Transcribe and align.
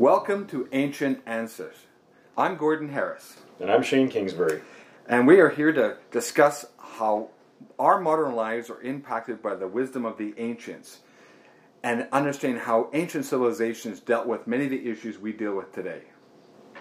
Welcome 0.00 0.46
to 0.46 0.66
Ancient 0.72 1.20
Answers. 1.26 1.76
I'm 2.34 2.56
Gordon 2.56 2.88
Harris, 2.88 3.36
And 3.60 3.70
I'm 3.70 3.82
Shane 3.82 4.08
Kingsbury. 4.08 4.62
and 5.06 5.26
we 5.26 5.40
are 5.40 5.50
here 5.50 5.74
to 5.74 5.98
discuss 6.10 6.64
how 6.78 7.28
our 7.78 8.00
modern 8.00 8.34
lives 8.34 8.70
are 8.70 8.80
impacted 8.80 9.42
by 9.42 9.56
the 9.56 9.68
wisdom 9.68 10.06
of 10.06 10.16
the 10.16 10.32
ancients 10.38 11.00
and 11.82 12.08
understand 12.12 12.60
how 12.60 12.88
ancient 12.94 13.26
civilizations 13.26 14.00
dealt 14.00 14.26
with 14.26 14.46
many 14.46 14.64
of 14.64 14.70
the 14.70 14.88
issues 14.88 15.18
we 15.18 15.34
deal 15.34 15.54
with 15.54 15.70
today. 15.74 16.00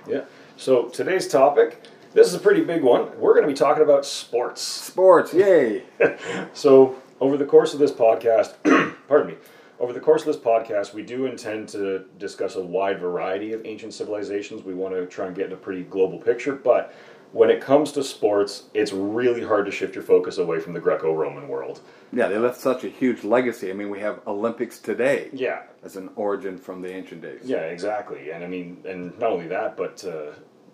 Yeah. 0.07 0.21
So 0.55 0.87
today's 0.87 1.27
topic, 1.27 1.83
this 2.13 2.25
is 2.25 2.35
a 2.35 2.39
pretty 2.39 2.63
big 2.63 2.83
one. 2.83 3.19
We're 3.19 3.33
going 3.33 3.45
to 3.45 3.51
be 3.51 3.57
talking 3.57 3.83
about 3.83 4.05
sports. 4.05 4.61
Sports, 4.61 5.33
yay! 5.33 5.83
So 6.53 6.95
over 7.19 7.35
the 7.35 7.43
course 7.43 7.73
of 7.73 7.81
this 7.81 7.91
podcast, 7.91 8.53
pardon 9.09 9.27
me, 9.27 9.35
over 9.79 9.93
the 9.93 9.99
course 9.99 10.21
of 10.21 10.27
this 10.27 10.37
podcast, 10.37 10.93
we 10.93 11.03
do 11.03 11.25
intend 11.25 11.69
to 11.69 12.05
discuss 12.17 12.55
a 12.55 12.61
wide 12.61 12.99
variety 12.99 13.53
of 13.53 13.65
ancient 13.65 13.93
civilizations. 13.93 14.63
We 14.63 14.73
want 14.73 14.93
to 14.93 15.05
try 15.05 15.27
and 15.27 15.35
get 15.35 15.51
a 15.51 15.55
pretty 15.55 15.83
global 15.83 16.19
picture, 16.19 16.53
but 16.53 16.93
when 17.31 17.49
it 17.49 17.61
comes 17.61 17.91
to 17.91 18.03
sports, 18.03 18.63
it's 18.73 18.91
really 18.91 19.43
hard 19.43 19.65
to 19.67 19.71
shift 19.71 19.93
your 19.95 20.03
focus 20.03 20.37
away 20.39 20.59
from 20.59 20.73
the 20.73 20.79
Greco-Roman 20.79 21.47
world. 21.47 21.79
Yeah, 22.11 22.27
they 22.27 22.39
left 22.39 22.59
such 22.59 22.83
a 22.83 22.89
huge 22.89 23.23
legacy. 23.23 23.69
I 23.69 23.73
mean, 23.73 23.89
we 23.89 23.99
have 23.99 24.19
Olympics 24.25 24.79
today 24.79 25.29
Yeah, 25.31 25.61
as 25.83 25.95
an 25.95 26.09
origin 26.15 26.57
from 26.57 26.81
the 26.81 26.91
ancient 26.91 27.21
days. 27.21 27.41
Yeah, 27.43 27.59
exactly. 27.59 28.31
And 28.31 28.43
I 28.43 28.47
mean, 28.47 28.83
and 28.85 29.17
not 29.19 29.31
only 29.31 29.47
that, 29.47 29.77
but 29.77 30.03
uh, 30.03 30.31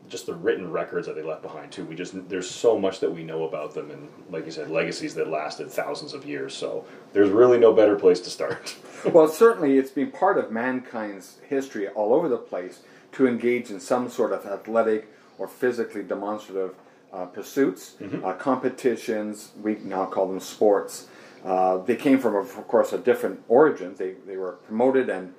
just 0.08 0.26
the 0.26 0.34
written 0.34 0.72
records 0.72 1.08
that 1.08 1.16
they 1.16 1.24
left 1.24 1.42
behind 1.42 1.72
too. 1.72 1.86
We 1.86 1.96
just 1.96 2.30
there's 2.30 2.50
so 2.50 2.78
much 2.78 3.00
that 3.00 3.12
we 3.12 3.24
know 3.24 3.44
about 3.44 3.74
them, 3.74 3.92
and 3.92 4.10
like 4.30 4.46
you 4.46 4.52
said, 4.52 4.70
legacies 4.70 5.16
that 5.16 5.28
lasted 5.28 5.72
thousands 5.72 6.14
of 6.14 6.26
years. 6.26 6.54
So 6.54 6.86
there's 7.14 7.30
really 7.30 7.58
no 7.58 7.74
better 7.74 7.96
place 7.96 8.20
to 8.22 8.30
start. 8.30 8.76
well, 9.14 9.28
certainly 9.28 9.78
it's 9.78 9.92
been 9.92 10.12
part 10.12 10.38
of 10.38 10.52
mankind's 10.52 11.38
history 11.48 11.88
all 11.90 12.14
over 12.14 12.30
the 12.30 12.38
place 12.38 12.82
to 13.14 13.28
engage 13.28 13.70
in 13.70 13.80
some 13.80 14.10
sort 14.10 14.32
of 14.32 14.46
athletic 14.46 15.08
or 15.38 15.48
physically 15.48 16.04
demonstrative 16.04 16.76
uh, 17.12 17.26
pursuits, 17.26 17.96
uh, 18.24 18.34
competitions. 18.34 19.52
We 19.62 19.76
now 19.76 20.06
call 20.06 20.28
them 20.28 20.40
sports. 20.40 21.08
Uh, 21.44 21.78
they 21.78 21.96
came 21.96 22.20
from, 22.20 22.36
of 22.36 22.52
course, 22.68 22.92
a 22.92 22.98
different 22.98 23.44
origin. 23.48 23.96
They, 23.96 24.16
they 24.26 24.36
were 24.36 24.54
promoted 24.54 25.10
and 25.10 25.34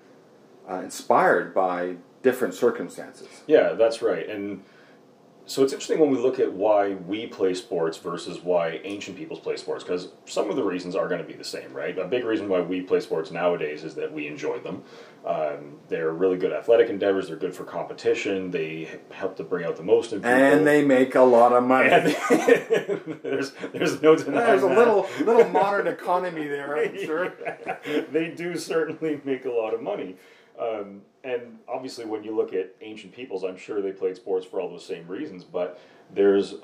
uh, 0.69 0.77
inspired 0.77 1.55
by 1.55 1.97
different 2.27 2.55
circumstances. 2.55 3.29
yeah, 3.47 3.73
that's 3.75 4.03
right. 4.03 4.29
And 4.29 4.63
so 5.49 5.63
it's 5.63 5.73
interesting 5.73 6.01
when 6.01 6.11
we 6.11 6.19
look 6.19 6.41
at 6.41 6.53
why 6.53 6.95
we 6.95 7.25
play 7.29 7.55
sports 7.55 7.99
versus 7.99 8.41
why 8.43 8.81
ancient 8.83 9.17
peoples 9.17 9.39
play 9.39 9.57
sports, 9.57 9.85
because 9.85 10.09
some 10.25 10.51
of 10.51 10.57
the 10.57 10.65
reasons 10.65 10.97
are 10.97 11.07
going 11.07 11.21
to 11.21 11.27
be 11.27 11.35
the 11.35 11.45
same, 11.45 11.73
right? 11.73 11.97
A 11.97 12.05
big 12.05 12.25
reason 12.25 12.49
why 12.49 12.61
we 12.63 12.81
play 12.81 12.99
sports 12.99 13.31
nowadays 13.31 13.85
is 13.85 13.95
that 13.95 14.13
we 14.13 14.27
enjoy 14.27 14.59
them. 14.59 14.83
Um, 15.25 15.79
they're 15.89 16.11
really 16.13 16.37
good 16.37 16.53
athletic 16.53 16.89
endeavors. 16.89 17.29
They're 17.29 17.37
good 17.37 17.55
for 17.55 17.63
competition. 17.63 18.51
They 18.51 18.89
help 19.13 19.37
to 19.37 19.45
bring 19.45 19.65
out 19.65 19.77
the 19.77 19.85
most 19.85 20.13
in 20.13 20.19
people. 20.19 20.33
And 20.33 20.67
they 20.67 20.85
make 20.85 21.15
a 21.15 21.21
lot 21.39 21.53
of 21.53 21.63
money. 21.63 21.91
There's 23.23 23.53
there's 23.73 24.03
no 24.03 24.17
denying 24.17 24.47
There's 24.47 24.65
a 24.65 24.67
that. 24.67 24.79
little 24.79 25.07
little 25.25 25.49
modern 25.63 25.87
economy 25.87 26.47
there, 26.49 26.77
I'm 26.77 26.99
sure. 27.05 27.33
they 28.11 28.29
do 28.31 28.57
certainly 28.57 29.21
make 29.25 29.45
a 29.45 29.51
lot 29.51 29.75
of 29.75 29.81
money. 29.81 30.17
Um, 30.61 31.03
and 31.27 31.59
obviously, 31.69 32.05
when 32.05 32.23
you 32.23 32.35
look 32.35 32.55
at 32.55 32.75
ancient 32.81 33.13
peoples, 33.13 33.43
I'm 33.43 33.57
sure 33.57 33.83
they 33.83 33.93
played 33.93 34.17
sports 34.17 34.47
for 34.47 34.61
all 34.61 34.71
those 34.71 34.85
same 34.85 35.07
reasons. 35.09 35.43
But 35.43 35.81
there's, 36.15 36.55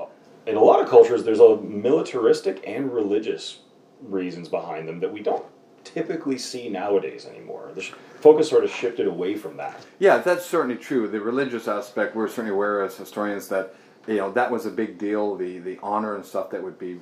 in 0.47 0.57
a 0.57 0.63
lot 0.63 0.81
of 0.81 0.89
cultures, 0.89 1.25
there's 1.25 1.41
a 1.41 1.57
militaristic 1.57 2.63
and 2.67 2.93
religious 2.93 3.61
reasons 4.01 4.49
behind 4.49 4.87
them 4.89 5.01
that 5.01 5.13
we 5.13 5.21
don't 5.21 5.45
typically 5.83 6.39
see 6.39 6.69
nowadays 6.69 7.27
anymore. 7.27 7.73
The 7.75 7.83
focus 8.21 8.49
sort 8.49 8.63
of 8.63 8.71
shifted 8.71 9.09
away 9.09 9.35
from 9.35 9.57
that. 9.57 9.85
Yeah, 9.99 10.19
that's 10.19 10.47
certainly 10.47 10.77
true. 10.77 11.09
The 11.09 11.21
religious 11.21 11.67
aspect, 11.67 12.15
we're 12.15 12.29
certainly 12.29 12.53
aware 12.53 12.83
as 12.85 12.97
historians 12.97 13.49
that 13.49 13.75
you 14.07 14.17
know 14.17 14.31
that 14.33 14.51
was 14.51 14.65
a 14.67 14.71
big 14.71 14.97
deal. 14.99 15.35
The 15.37 15.59
the 15.59 15.79
honor 15.83 16.15
and 16.15 16.25
stuff 16.25 16.51
that 16.51 16.63
would 16.63 16.79
be 16.79 17.01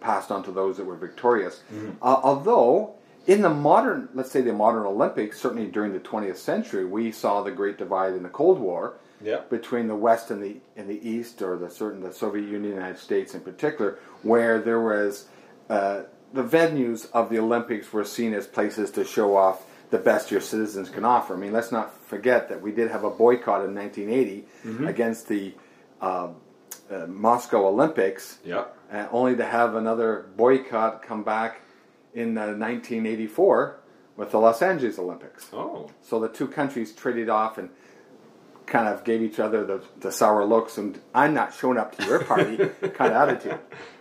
passed 0.00 0.30
on 0.30 0.44
to 0.44 0.52
those 0.52 0.76
that 0.76 0.84
were 0.84 0.96
victorious. 0.96 1.62
Uh, 2.00 2.20
although 2.22 2.94
in 3.26 3.42
the 3.42 3.50
modern, 3.50 4.08
let's 4.14 4.30
say 4.30 4.40
the 4.40 4.52
modern 4.52 4.84
Olympics, 4.86 5.40
certainly 5.40 5.66
during 5.66 5.92
the 5.92 6.00
20th 6.00 6.36
century, 6.36 6.84
we 6.84 7.12
saw 7.12 7.42
the 7.42 7.50
great 7.50 7.78
divide 7.78 8.14
in 8.14 8.22
the 8.22 8.28
Cold 8.30 8.58
War 8.58 8.94
Yeah. 9.22 9.40
between 9.50 9.86
the 9.88 9.94
West 9.96 10.30
and 10.30 10.42
the 10.42 10.56
and 10.76 10.88
the 10.88 11.06
East, 11.08 11.42
or 11.42 11.56
the 11.58 11.68
certain 11.70 12.00
the 12.02 12.12
Soviet 12.12 12.44
Union, 12.44 12.62
the 12.62 12.68
United 12.76 12.98
States 12.98 13.34
in 13.34 13.40
particular, 13.42 13.98
where 14.22 14.58
there 14.60 14.80
was 14.80 15.28
uh, 15.68 16.02
the 16.32 16.42
venues 16.42 17.08
of 17.12 17.28
the 17.30 17.38
Olympics 17.38 17.92
were 17.92 18.04
seen 18.04 18.32
as 18.34 18.46
places 18.46 18.90
to 18.92 19.04
show 19.04 19.36
off 19.36 19.64
the 19.90 19.98
best 19.98 20.30
your 20.30 20.40
citizens 20.40 20.88
can 20.88 21.04
offer. 21.04 21.34
I 21.34 21.36
mean, 21.36 21.52
let's 21.52 21.72
not 21.72 21.92
forget 22.06 22.48
that 22.48 22.62
we 22.62 22.70
did 22.72 22.90
have 22.90 23.02
a 23.04 23.10
boycott 23.10 23.64
in 23.64 23.74
1980 23.74 24.46
against 24.86 25.26
the 25.28 25.52
uh, 26.00 26.28
uh, 26.90 27.06
Moscow 27.08 27.66
Olympics, 27.66 28.38
Yeah. 28.44 28.64
uh, 28.92 29.06
only 29.10 29.34
to 29.36 29.44
have 29.44 29.74
another 29.74 30.26
boycott 30.36 31.02
come 31.02 31.22
back 31.24 31.60
in 32.14 32.36
uh, 32.36 32.54
1984 32.54 33.80
with 34.16 34.30
the 34.30 34.38
Los 34.38 34.62
Angeles 34.62 34.98
Olympics. 34.98 35.48
Oh. 35.52 35.90
So 36.02 36.20
the 36.20 36.28
two 36.28 36.48
countries 36.48 36.92
traded 36.92 37.28
off 37.28 37.58
and 37.58 37.70
kind 38.66 38.86
of 38.86 39.04
gave 39.04 39.22
each 39.22 39.40
other 39.40 39.64
the, 39.64 39.82
the 39.98 40.12
sour 40.12 40.44
looks 40.44 40.78
and 40.78 41.00
I'm 41.14 41.34
not 41.34 41.54
showing 41.54 41.76
up 41.76 41.96
to 41.96 42.06
your 42.06 42.24
party 42.24 42.56
kind 42.94 43.12
of 43.12 43.28
attitude. 43.28 43.58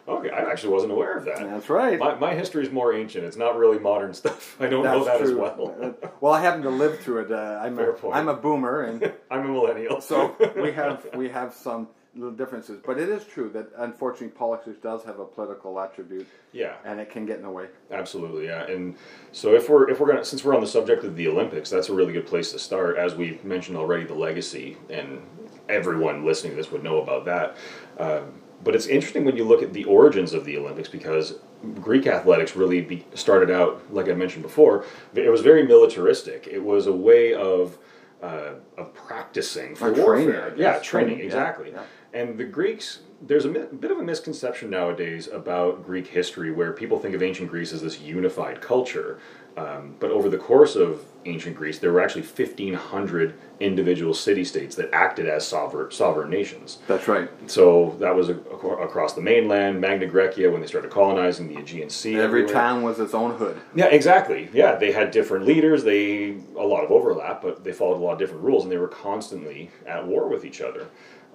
Okay, 0.10 0.32
I 0.32 0.50
actually 0.50 0.74
wasn't 0.74 0.92
aware 0.92 1.18
of 1.18 1.26
that. 1.26 1.38
That's 1.38 1.70
right. 1.70 2.00
My, 2.00 2.16
my 2.16 2.34
history 2.34 2.66
is 2.66 2.72
more 2.72 2.94
ancient. 2.94 3.26
It's 3.26 3.38
not 3.38 3.58
really 3.58 3.78
modern 3.78 4.14
stuff. 4.16 4.58
I 4.60 4.68
don't 4.68 4.84
know 4.84 5.04
that 5.04 5.22
as 5.22 5.34
well. 5.34 5.76
Uh, 5.80 6.08
well, 6.20 6.34
I 6.34 6.42
happen 6.42 6.64
to 6.64 6.70
live 6.70 7.00
through 7.00 7.26
it. 7.26 7.32
Uh, 7.32 7.60
I'm, 7.62 7.76
Fair 7.76 7.92
a, 7.92 7.94
point. 7.94 8.16
I'm 8.16 8.28
a 8.28 8.34
boomer, 8.34 8.82
and 8.82 9.14
I'm 9.32 9.46
a 9.46 9.50
millennial. 9.50 10.02
so 10.02 10.36
we 10.56 10.72
have 10.72 11.06
we 11.14 11.30
have 11.30 11.54
some 11.54 11.90
little 12.16 12.32
differences. 12.32 12.80
But 12.86 12.98
it 12.98 13.10
is 13.10 13.26
true 13.26 13.50
that 13.50 13.70
unfortunately 13.78 14.30
politics 14.30 14.78
does 14.82 15.04
have 15.04 15.20
a 15.20 15.26
political 15.26 15.80
attribute, 15.80 16.28
yeah, 16.52 16.76
and 16.86 17.00
it 17.00 17.10
can 17.10 17.26
get 17.26 17.38
in 17.38 17.44
the 17.44 17.50
way. 17.50 17.68
absolutely. 17.92 18.48
Yeah, 18.48 18.66
and 18.66 18.96
so 19.32 19.56
if 19.56 19.70
we're 19.70 19.90
if 19.90 20.00
we're 20.00 20.08
gonna 20.08 20.26
since 20.26 20.44
we're 20.44 20.56
on 20.56 20.62
the 20.62 20.68
subject 20.68 21.04
of 21.04 21.16
the 21.16 21.28
Olympics, 21.28 21.70
that's 21.70 21.90
a 21.90 21.94
really 21.94 22.14
good 22.14 22.28
place 22.28 22.52
to 22.52 22.60
start. 22.60 22.98
As 22.98 23.16
we 23.16 23.40
mentioned 23.44 23.78
already, 23.78 24.06
the 24.06 24.16
legacy, 24.16 24.78
and 24.90 25.22
everyone 25.68 26.26
listening 26.26 26.52
to 26.52 26.58
this 26.58 26.72
would 26.72 26.84
know 26.84 27.02
about 27.02 27.26
that. 27.26 27.58
Um, 28.00 28.42
but 28.64 28.76
it's 28.76 28.88
interesting 28.88 29.24
when 29.24 29.38
you 29.38 29.46
look 29.46 29.64
at 29.64 29.74
the 29.74 29.86
origins 29.86 30.34
of 30.34 30.44
the 30.46 30.58
Olympics 30.58 30.90
because 30.90 31.36
Greek 31.76 32.08
athletics 32.08 32.56
really 32.56 32.82
be, 32.82 33.06
started 33.14 33.50
out, 33.52 33.82
like 33.94 34.10
I 34.10 34.14
mentioned 34.14 34.44
before, 34.44 34.86
it 35.14 35.30
was 35.30 35.42
very 35.42 35.66
militaristic. 35.66 36.48
It 36.48 36.64
was 36.64 36.88
a 36.88 36.92
way 36.92 37.34
of 37.34 37.78
uh, 38.22 38.54
of 38.78 38.94
practicing 38.94 39.76
for 39.76 39.94
training, 39.94 40.04
warfare. 40.04 40.54
Yeah, 40.58 40.80
training 40.80 40.84
Training, 41.18 41.20
exactly. 41.26 41.72
yeah. 41.72 41.84
And 42.14 42.38
the 42.38 42.44
Greeks, 42.44 43.00
there's 43.22 43.46
a 43.46 43.50
mi- 43.50 43.66
bit 43.80 43.92
of 43.92 44.00
a 44.00 44.04
misconception 44.04 44.70
nowadays 44.70 45.28
about 45.28 45.86
Greek 45.86 46.08
history 46.08 46.52
where 46.52 46.74
people 46.74 46.98
think 47.00 47.14
of 47.16 47.22
ancient 47.22 47.50
Greece 47.50 47.72
as 47.72 47.82
this 47.84 48.00
unified 48.02 48.62
culture. 48.62 49.20
Um, 49.58 49.96
but 50.00 50.12
over 50.12 50.30
the 50.30 50.38
course 50.38 50.76
of 50.76 51.04
ancient 51.26 51.56
Greece, 51.56 51.80
there 51.80 51.92
were 51.92 52.00
actually 52.02 52.22
1,500 52.22 53.34
individual 53.60 54.14
city 54.14 54.46
states 54.46 54.76
that 54.76 54.90
acted 54.94 55.28
as 55.28 55.46
sovereign, 55.46 55.92
sovereign 55.92 56.30
nations. 56.30 56.78
That's 56.88 57.08
right. 57.10 57.30
So 57.48 57.98
that 58.00 58.16
was 58.16 58.30
a, 58.30 58.34
ac- 58.34 58.82
across 58.82 59.14
the 59.14 59.22
mainland, 59.22 59.82
Magna 59.82 60.08
Graecia, 60.08 60.50
when 60.50 60.62
they 60.62 60.68
started 60.68 60.92
colonizing 60.92 61.48
the 61.54 61.60
Aegean 61.60 61.90
Sea. 61.90 62.16
Every 62.16 62.44
everywhere. 62.44 62.54
town 62.54 62.84
was 62.84 63.00
its 63.00 63.14
own 63.14 63.36
hood. 63.36 63.60
Yeah, 63.76 63.88
exactly. 63.88 64.50
Yeah, 64.54 64.76
they 64.76 64.94
had 64.94 65.12
different 65.12 65.46
leaders. 65.46 65.84
They 65.84 66.38
a 66.58 66.64
lot 66.64 66.86
of 66.86 66.92
overlap, 66.92 67.42
but 67.42 67.64
they 67.66 67.74
followed 67.74 67.98
a 67.98 68.04
lot 68.04 68.14
of 68.14 68.20
different 68.20 68.44
rules, 68.44 68.64
and 68.64 68.72
they 68.72 68.78
were 68.78 68.88
constantly 68.88 69.72
at 69.86 70.06
war 70.08 70.30
with 70.30 70.46
each 70.46 70.62
other. 70.62 70.88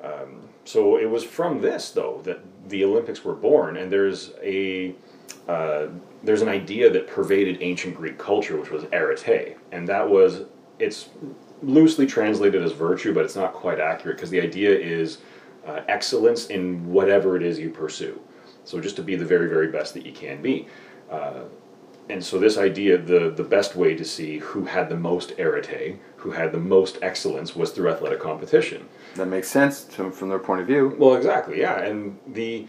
Um, 0.03 0.49
so 0.65 0.97
it 0.99 1.09
was 1.09 1.25
from 1.25 1.61
this, 1.61 1.91
though, 1.91 2.21
that 2.25 2.41
the 2.69 2.85
Olympics 2.85 3.25
were 3.25 3.35
born, 3.35 3.77
and 3.77 3.91
there's 3.93 4.33
a 4.43 4.95
uh, 5.49 5.87
there's 6.23 6.43
an 6.43 6.49
idea 6.49 6.91
that 6.91 7.07
pervaded 7.07 7.59
ancient 7.61 7.95
Greek 7.95 8.19
culture, 8.19 8.59
which 8.59 8.71
was 8.71 8.85
arete, 8.93 9.57
and 9.73 9.87
that 9.89 10.09
was 10.09 10.45
it's 10.79 11.11
loosely 11.63 12.07
translated 12.07 12.63
as 12.63 12.73
virtue, 12.73 13.15
but 13.15 13.25
it's 13.25 13.37
not 13.37 13.53
quite 13.53 13.81
accurate 13.81 14.17
because 14.17 14.31
the 14.31 14.41
idea 14.41 14.71
is 14.71 15.19
uh, 15.67 15.81
excellence 15.89 16.47
in 16.47 16.87
whatever 16.91 17.37
it 17.37 17.43
is 17.43 17.59
you 17.59 17.71
pursue. 17.71 18.21
So 18.65 18.81
just 18.81 18.97
to 18.97 19.03
be 19.03 19.15
the 19.15 19.25
very, 19.25 19.49
very 19.49 19.69
best 19.69 19.95
that 19.95 20.05
you 20.05 20.13
can 20.13 20.43
be. 20.43 20.67
Uh, 21.11 21.45
and 22.09 22.23
so 22.23 22.39
this 22.39 22.59
idea, 22.59 22.99
the 22.99 23.31
the 23.31 23.43
best 23.43 23.77
way 23.77 23.95
to 23.95 24.05
see 24.05 24.39
who 24.39 24.65
had 24.65 24.89
the 24.89 24.97
most 24.97 25.33
arete, 25.39 25.99
who 26.17 26.33
had 26.33 26.53
the 26.53 26.59
most 26.59 26.99
excellence, 27.01 27.57
was 27.57 27.71
through 27.71 27.89
athletic 27.89 28.21
competition. 28.21 28.87
That 29.15 29.29
makes 29.29 29.49
sense 29.49 29.85
to, 29.85 30.11
from 30.11 30.29
their 30.29 30.39
point 30.39 30.61
of 30.61 30.67
view. 30.67 30.95
Well, 30.99 31.15
exactly, 31.15 31.61
yeah. 31.61 31.81
And 31.81 32.19
the 32.27 32.67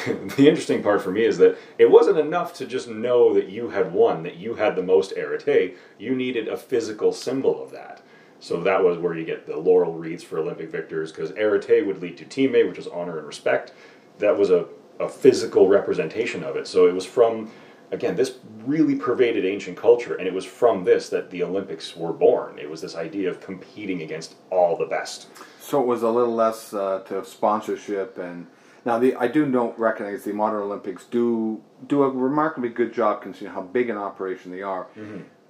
the 0.36 0.48
interesting 0.48 0.82
part 0.82 1.02
for 1.02 1.10
me 1.10 1.24
is 1.24 1.38
that 1.38 1.58
it 1.78 1.90
wasn't 1.90 2.18
enough 2.18 2.54
to 2.54 2.66
just 2.66 2.88
know 2.88 3.34
that 3.34 3.48
you 3.48 3.70
had 3.70 3.92
won, 3.92 4.22
that 4.22 4.36
you 4.36 4.54
had 4.54 4.76
the 4.76 4.82
most 4.82 5.12
arete. 5.12 5.76
You 5.98 6.14
needed 6.14 6.48
a 6.48 6.56
physical 6.56 7.12
symbol 7.12 7.62
of 7.62 7.70
that. 7.72 8.02
So 8.40 8.60
that 8.62 8.82
was 8.82 8.98
where 8.98 9.16
you 9.16 9.24
get 9.24 9.46
the 9.46 9.56
laurel 9.56 9.94
wreaths 9.94 10.22
for 10.22 10.38
Olympic 10.38 10.70
victors, 10.70 11.12
because 11.12 11.30
arete 11.32 11.86
would 11.86 12.02
lead 12.02 12.16
to 12.18 12.24
time, 12.24 12.68
which 12.68 12.78
is 12.78 12.86
honor 12.86 13.18
and 13.18 13.26
respect. 13.26 13.72
That 14.18 14.36
was 14.36 14.50
a, 14.50 14.66
a 15.00 15.08
physical 15.08 15.68
representation 15.68 16.44
of 16.44 16.56
it. 16.56 16.66
So 16.66 16.86
it 16.86 16.94
was 16.94 17.06
from 17.06 17.50
again, 17.90 18.16
this 18.16 18.38
really 18.64 18.96
pervaded 18.96 19.44
ancient 19.44 19.76
culture, 19.76 20.16
and 20.16 20.26
it 20.26 20.34
was 20.34 20.44
from 20.44 20.84
this 20.84 21.08
that 21.10 21.30
the 21.30 21.42
Olympics 21.42 21.96
were 21.96 22.12
born. 22.12 22.58
It 22.58 22.68
was 22.68 22.80
this 22.80 22.96
idea 22.96 23.30
of 23.30 23.40
competing 23.40 24.02
against 24.02 24.34
all 24.50 24.76
the 24.76 24.86
best. 24.86 25.28
So 25.60 25.80
it 25.80 25.86
was 25.86 26.02
a 26.02 26.10
little 26.10 26.34
less 26.34 26.74
uh, 26.74 27.00
to 27.06 27.24
sponsorship 27.24 28.18
and. 28.18 28.46
Now, 28.84 28.98
the, 28.98 29.14
I 29.16 29.28
do 29.28 29.50
don't 29.50 29.78
recognize 29.78 30.24
the 30.24 30.32
modern 30.32 30.60
Olympics 30.62 31.04
do 31.04 31.62
do 31.86 32.02
a 32.02 32.10
remarkably 32.10 32.68
good 32.68 32.92
job 32.92 33.22
considering 33.22 33.54
how 33.54 33.62
big 33.62 33.88
an 33.90 33.96
operation 33.96 34.50
they 34.52 34.62
are 34.62 34.86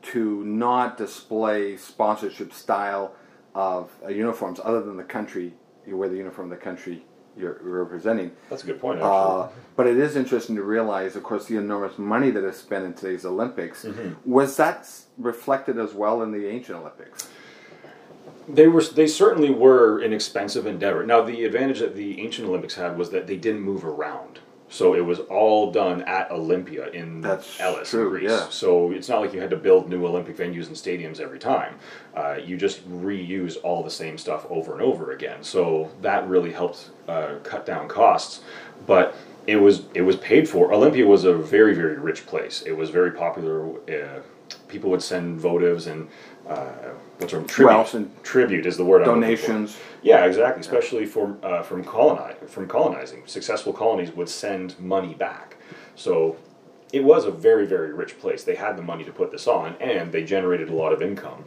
to 0.02 0.44
not 0.44 0.96
display 0.96 1.76
sponsorship 1.76 2.52
style 2.52 3.14
of 3.54 3.90
uh, 4.04 4.08
uniforms 4.08 4.60
other 4.62 4.82
than 4.82 4.96
the 4.96 5.04
country 5.04 5.54
you 5.86 5.96
wear 5.96 6.08
the 6.08 6.16
uniform 6.16 6.50
of 6.50 6.58
the 6.58 6.62
country 6.64 7.04
you're, 7.36 7.58
representing. 7.62 8.30
That's 8.48 8.62
a 8.62 8.66
good 8.66 8.80
point, 8.80 9.00
actually. 9.00 9.10
Uh, 9.10 9.48
but 9.76 9.86
it 9.86 9.98
is 9.98 10.16
interesting 10.16 10.56
to 10.56 10.62
realize, 10.62 11.16
of 11.16 11.22
course, 11.22 11.46
the 11.46 11.56
enormous 11.56 11.98
money 11.98 12.30
that 12.30 12.44
is 12.44 12.56
spent 12.56 12.84
in 12.84 12.94
today's 12.94 13.24
Olympics. 13.24 13.84
Was 14.24 14.56
that 14.56 14.88
reflected 15.18 15.78
as 15.78 15.94
well 15.94 16.22
in 16.22 16.30
the 16.32 16.46
ancient 16.46 16.78
Olympics? 16.78 17.28
They 18.48 18.66
were. 18.68 18.82
They 18.82 19.06
certainly 19.06 19.50
were 19.50 20.00
an 20.00 20.12
expensive 20.12 20.66
endeavor. 20.66 21.04
Now, 21.04 21.22
the 21.22 21.44
advantage 21.44 21.80
that 21.80 21.94
the 21.96 22.20
ancient 22.20 22.48
Olympics 22.48 22.74
had 22.74 22.98
was 22.98 23.10
that 23.10 23.26
they 23.26 23.36
didn't 23.36 23.62
move 23.62 23.84
around. 23.84 24.40
So 24.70 24.94
it 24.94 25.02
was 25.04 25.20
all 25.20 25.70
done 25.70 26.02
at 26.02 26.30
Olympia 26.32 26.88
in 26.90 27.20
That's 27.20 27.60
Elis, 27.60 27.90
true, 27.90 28.10
Greece. 28.10 28.30
yeah. 28.30 28.48
So 28.48 28.90
it's 28.90 29.08
not 29.08 29.20
like 29.20 29.32
you 29.32 29.40
had 29.40 29.50
to 29.50 29.56
build 29.56 29.88
new 29.88 30.04
Olympic 30.04 30.36
venues 30.36 30.66
and 30.66 30.74
stadiums 30.74 31.20
every 31.20 31.38
time. 31.38 31.76
Uh, 32.16 32.38
you 32.44 32.56
just 32.56 32.88
reuse 32.90 33.56
all 33.62 33.84
the 33.84 33.90
same 33.90 34.18
stuff 34.18 34.46
over 34.50 34.72
and 34.72 34.82
over 34.82 35.12
again. 35.12 35.44
So 35.44 35.90
that 36.02 36.26
really 36.26 36.50
helped 36.50 36.90
uh, 37.06 37.36
cut 37.44 37.64
down 37.64 37.86
costs. 37.86 38.40
But 38.84 39.14
it 39.46 39.56
was 39.56 39.84
it 39.94 40.02
was 40.02 40.16
paid 40.16 40.48
for. 40.48 40.72
Olympia 40.72 41.06
was 41.06 41.24
a 41.24 41.34
very 41.34 41.74
very 41.74 41.96
rich 41.98 42.26
place. 42.26 42.62
It 42.62 42.72
was 42.72 42.90
very 42.90 43.12
popular. 43.12 43.68
Uh, 43.88 44.22
people 44.68 44.90
would 44.90 45.02
send 45.02 45.38
votives 45.40 45.86
and 45.86 46.08
uh, 46.48 46.66
what's 47.18 47.32
the 47.32 47.40
word? 47.40 47.48
tribute. 47.48 47.94
And 47.94 48.22
tribute 48.24 48.66
is 48.66 48.76
the 48.76 48.84
word. 48.84 49.04
Donations. 49.04 49.78
Yeah, 50.02 50.24
exactly. 50.24 50.60
Especially 50.60 51.06
for 51.06 51.36
uh, 51.42 51.62
from 51.62 51.84
colonize 51.84 52.36
from 52.46 52.68
colonizing, 52.68 53.22
successful 53.26 53.72
colonies 53.72 54.12
would 54.12 54.28
send 54.28 54.78
money 54.78 55.14
back. 55.14 55.56
So 55.96 56.36
it 56.92 57.02
was 57.02 57.24
a 57.24 57.30
very 57.30 57.66
very 57.66 57.92
rich 57.92 58.18
place. 58.18 58.44
They 58.44 58.56
had 58.56 58.76
the 58.76 58.82
money 58.82 59.04
to 59.04 59.12
put 59.12 59.30
this 59.30 59.46
on, 59.46 59.76
and 59.80 60.12
they 60.12 60.24
generated 60.24 60.68
a 60.68 60.74
lot 60.74 60.92
of 60.92 61.02
income 61.02 61.44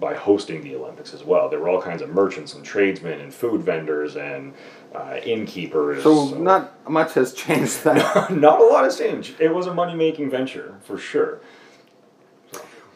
by 0.00 0.14
hosting 0.14 0.62
the 0.62 0.74
Olympics 0.74 1.14
as 1.14 1.22
well. 1.22 1.48
There 1.48 1.60
were 1.60 1.68
all 1.68 1.80
kinds 1.80 2.02
of 2.02 2.10
merchants 2.10 2.54
and 2.54 2.64
tradesmen 2.64 3.20
and 3.20 3.32
food 3.32 3.62
vendors 3.62 4.16
and 4.16 4.52
uh, 4.94 5.18
innkeepers. 5.24 6.02
So, 6.02 6.30
not 6.34 6.90
much 6.90 7.14
has 7.14 7.32
changed 7.32 7.84
that. 7.84 8.30
not 8.32 8.60
a 8.60 8.64
lot 8.64 8.84
has 8.84 8.98
changed. 8.98 9.40
It 9.40 9.54
was 9.54 9.66
a 9.66 9.74
money 9.74 9.94
making 9.94 10.30
venture 10.30 10.74
for 10.82 10.98
sure. 10.98 11.40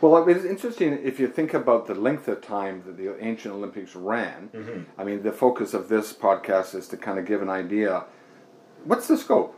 Well, 0.00 0.28
it's 0.28 0.44
interesting 0.44 0.98
if 1.02 1.19
you 1.19 1.28
think 1.28 1.54
about 1.54 1.87
the 1.87 1.94
length 1.94 2.28
of 2.28 2.43
time 2.43 2.82
that 2.87 2.96
the 2.96 3.16
ancient 3.25 3.54
Olympics 3.54 3.94
ran. 3.96 4.50
Mm-hmm. 4.52 5.00
I 5.00 5.04
mean, 5.04 5.22
the 5.22 5.32
focus 5.32 5.75
of 5.75 5.88
this 5.88 6.12
podcast 6.12 6.75
is 6.75 6.88
to 6.88 6.96
kind 6.96 7.19
of 7.19 7.25
give 7.26 7.43
an 7.43 7.48
idea. 7.48 8.04
What's 8.84 9.08
the 9.08 9.16
scope? 9.16 9.54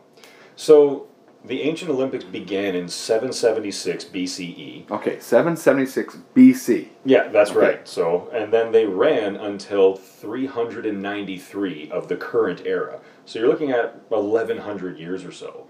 So 0.57 1.07
the 1.45 1.63
ancient 1.63 1.91
Olympics 1.91 2.25
began 2.25 2.75
in 2.75 2.89
776 2.89 4.07
BCE. 4.07 4.91
Okay, 4.91 5.21
776 5.21 6.19
BC. 6.35 6.89
Yeah, 7.05 7.29
that's 7.29 7.51
Okay. 7.51 7.61
right. 7.61 7.89
So, 7.89 8.29
and 8.33 8.53
then 8.53 8.73
they 8.73 8.87
ran 8.87 9.37
until 9.37 9.95
393 9.95 11.91
of 11.91 12.09
the 12.09 12.17
current 12.17 12.63
era. 12.67 13.01
So 13.25 13.39
you're 13.39 13.49
looking 13.49 13.71
at 13.71 14.01
1100 14.11 14.99
years 14.99 15.25
or 15.25 15.31
so. 15.33 15.68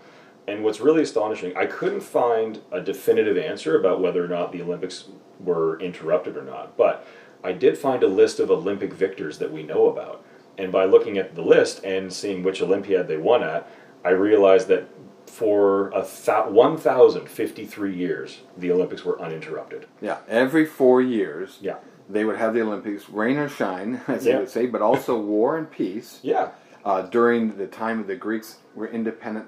And 0.48 0.64
what's 0.64 0.80
really 0.80 1.02
astonishing, 1.02 1.54
I 1.56 1.66
couldn't 1.66 2.00
find 2.00 2.60
a 2.72 2.80
definitive 2.80 3.36
answer 3.36 3.78
about 3.78 4.00
whether 4.00 4.24
or 4.24 4.28
not 4.28 4.50
the 4.50 4.62
Olympics 4.62 5.04
were 5.38 5.78
interrupted 5.78 6.36
or 6.38 6.42
not, 6.42 6.74
but 6.76 7.06
I 7.44 7.52
did 7.52 7.76
find 7.76 8.02
a 8.02 8.08
list 8.08 8.40
of 8.40 8.50
Olympic 8.50 8.94
victors 8.94 9.36
that 9.38 9.52
we 9.52 9.62
know 9.62 9.88
about. 9.90 10.24
And 10.56 10.72
by 10.72 10.86
looking 10.86 11.18
at 11.18 11.34
the 11.34 11.42
list 11.42 11.84
and 11.84 12.10
seeing 12.12 12.42
which 12.42 12.62
Olympiad 12.62 13.08
they 13.08 13.18
won 13.18 13.42
at, 13.44 13.70
I 14.04 14.10
realized 14.10 14.68
that 14.68 14.88
for 15.26 15.90
a 15.90 16.04
thou- 16.24 16.48
1,053 16.50 17.94
years, 17.94 18.40
the 18.56 18.72
Olympics 18.72 19.04
were 19.04 19.20
uninterrupted. 19.20 19.84
Yeah, 20.00 20.16
every 20.28 20.64
four 20.64 21.02
years, 21.02 21.58
Yeah. 21.60 21.76
they 22.08 22.24
would 22.24 22.36
have 22.36 22.54
the 22.54 22.62
Olympics, 22.62 23.10
rain 23.10 23.36
or 23.36 23.48
shine, 23.50 24.00
as 24.08 24.24
Yeah. 24.24 24.32
they 24.32 24.38
would 24.40 24.48
say, 24.48 24.66
but 24.66 24.80
also 24.80 25.18
war 25.20 25.58
and 25.58 25.70
peace. 25.70 26.20
Yeah. 26.22 26.48
Uh, 26.84 27.02
during 27.02 27.58
the 27.58 27.66
time 27.66 28.00
of 28.00 28.06
the 28.06 28.16
Greeks 28.16 28.58
were 28.74 28.86
independent 28.88 29.46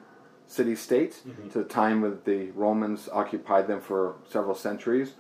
city 0.51 0.75
states, 0.75 1.23
to 1.53 1.59
the 1.59 1.65
time 1.65 2.03
of 2.03 2.25
the 2.25 2.51
Romans 2.51 3.09
occupied 3.13 3.69
them 3.69 3.81
for 3.81 4.17
several 4.29 4.55
centuries, 4.55 5.13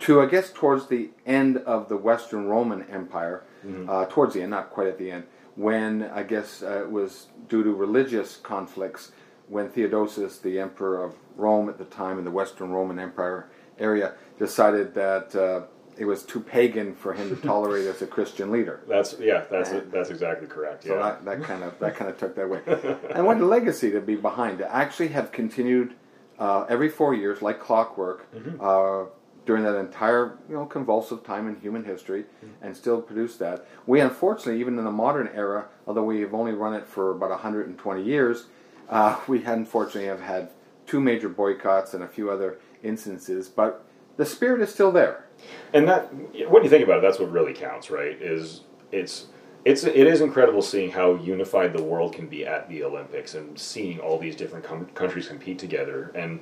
to 0.00 0.20
I 0.20 0.26
guess 0.26 0.50
towards 0.52 0.88
the 0.88 1.10
end 1.24 1.58
of 1.58 1.88
the 1.88 1.96
Western 1.96 2.46
Roman 2.46 2.82
Empire, 2.90 3.44
uh, 3.88 4.06
towards 4.06 4.34
the 4.34 4.42
end, 4.42 4.50
not 4.50 4.70
quite 4.70 4.88
at 4.88 4.98
the 4.98 5.10
end, 5.10 5.24
when 5.54 6.02
I 6.02 6.24
guess 6.24 6.62
uh, 6.62 6.82
it 6.82 6.90
was 6.90 7.28
due 7.48 7.62
to 7.62 7.72
religious 7.72 8.36
conflicts 8.36 9.12
when 9.48 9.68
Theodosius, 9.68 10.38
the 10.38 10.58
emperor 10.58 11.04
of 11.04 11.14
Rome 11.36 11.68
at 11.68 11.78
the 11.78 11.84
time 11.84 12.18
in 12.18 12.24
the 12.24 12.30
Western 12.30 12.70
Roman 12.70 12.98
Empire 12.98 13.48
area, 13.78 14.14
decided 14.38 14.94
that 14.94 15.34
uh, 15.36 15.62
it 15.98 16.04
was 16.04 16.22
too 16.22 16.40
pagan 16.40 16.94
for 16.94 17.12
him 17.12 17.28
to 17.34 17.36
tolerate 17.42 17.86
as 17.86 18.02
a 18.02 18.06
Christian 18.06 18.50
leader. 18.50 18.80
That's 18.88 19.16
yeah, 19.20 19.44
that's 19.50 19.70
that's 19.92 20.10
exactly 20.10 20.46
correct. 20.48 20.84
So 20.84 20.96
Yeah. 20.96 21.02
that, 21.02 21.24
that 21.24 21.42
kind 21.42 21.62
of 21.62 21.78
that 21.80 21.94
kind 21.96 22.10
of 22.10 22.18
took 22.18 22.34
that 22.36 22.48
way. 22.48 22.60
and 23.14 23.26
what 23.26 23.38
a 23.38 23.44
legacy 23.46 23.90
to 23.92 24.00
be 24.00 24.16
behind 24.16 24.58
to 24.58 24.74
actually 24.74 25.08
have 25.08 25.32
continued 25.32 25.94
uh, 26.38 26.64
every 26.68 26.88
four 26.88 27.14
years 27.14 27.42
like 27.42 27.60
clockwork 27.60 28.26
uh, 28.60 29.04
during 29.44 29.62
that 29.64 29.76
entire 29.76 30.38
you 30.48 30.54
know 30.54 30.64
convulsive 30.66 31.22
time 31.24 31.46
in 31.48 31.60
human 31.60 31.84
history 31.84 32.24
and 32.62 32.76
still 32.76 33.00
produce 33.02 33.36
that. 33.36 33.66
We 33.86 34.00
unfortunately, 34.00 34.60
even 34.60 34.78
in 34.78 34.84
the 34.84 34.90
modern 34.90 35.28
era, 35.34 35.66
although 35.86 36.04
we 36.04 36.20
have 36.20 36.32
only 36.34 36.52
run 36.52 36.74
it 36.74 36.86
for 36.86 37.10
about 37.10 37.30
120 37.30 38.02
years, 38.02 38.46
uh, 38.88 39.20
we 39.28 39.44
unfortunately 39.44 40.06
have 40.08 40.20
had 40.20 40.50
two 40.86 41.00
major 41.00 41.28
boycotts 41.28 41.94
and 41.94 42.02
a 42.02 42.08
few 42.08 42.30
other 42.30 42.58
instances, 42.82 43.48
but 43.48 43.84
the 44.22 44.30
spirit 44.30 44.60
is 44.60 44.72
still 44.72 44.92
there. 44.92 45.24
And 45.72 45.88
that 45.88 46.14
when 46.48 46.62
you 46.62 46.70
think 46.70 46.84
about 46.84 46.98
it, 46.98 47.02
that's 47.02 47.18
what 47.18 47.32
really 47.32 47.52
counts, 47.52 47.90
right? 47.90 48.20
Is 48.22 48.60
it's 48.92 49.26
it's 49.64 49.82
it 49.82 50.06
is 50.06 50.20
incredible 50.20 50.62
seeing 50.62 50.92
how 50.92 51.14
unified 51.16 51.72
the 51.72 51.82
world 51.82 52.14
can 52.14 52.28
be 52.28 52.46
at 52.46 52.68
the 52.68 52.84
Olympics 52.84 53.34
and 53.34 53.58
seeing 53.58 53.98
all 53.98 54.18
these 54.18 54.36
different 54.36 54.64
com- 54.64 54.86
countries 54.94 55.28
compete 55.28 55.58
together 55.58 56.10
and 56.14 56.40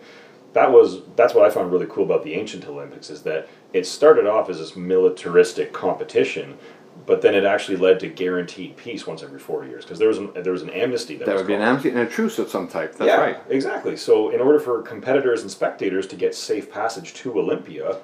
that 0.53 0.73
was 0.73 1.03
that's 1.17 1.35
what 1.35 1.47
I 1.47 1.51
found 1.51 1.71
really 1.71 1.87
cool 1.89 2.05
about 2.05 2.25
the 2.25 2.35
ancient 2.35 2.67
Olympics 2.67 3.11
is 3.11 3.23
that 3.23 3.49
it 3.73 3.87
started 3.87 4.27
off 4.27 4.51
as 4.51 4.59
this 4.59 4.75
militaristic 4.75 5.73
competition, 5.73 6.59
but 7.07 7.23
then 7.23 7.35
it 7.35 7.45
actually 7.45 7.77
led 7.77 8.01
to 8.01 8.09
guaranteed 8.09 8.77
peace 8.77 9.07
once 9.07 9.23
every 9.23 9.39
four 9.39 9.65
years 9.65 9.85
because 9.85 9.99
there 9.99 10.09
was 10.09 10.19
an, 10.19 10.31
there 10.35 10.53
was 10.53 10.63
an 10.63 10.71
amnesty 10.71 11.17
that, 11.17 11.27
That 11.27 11.37
would 11.37 11.47
be 11.47 11.55
an 11.55 11.63
amnesty 11.63 11.91
and 11.91 11.99
a 11.99 12.07
truce 12.07 12.39
of 12.39 12.49
some 12.49 12.69
type. 12.69 12.97
That's 12.97 13.09
yeah, 13.09 13.21
right. 13.21 13.39
exactly. 13.49 13.97
So, 13.97 14.31
in 14.31 14.41
order 14.41 14.61
for 14.61 14.83
competitors 14.83 15.43
and 15.43 15.51
spectators 15.51 16.07
to 16.09 16.17
get 16.17 16.35
safe 16.35 16.71
passage 16.71 17.15
to 17.15 17.39
Olympia, 17.39 17.99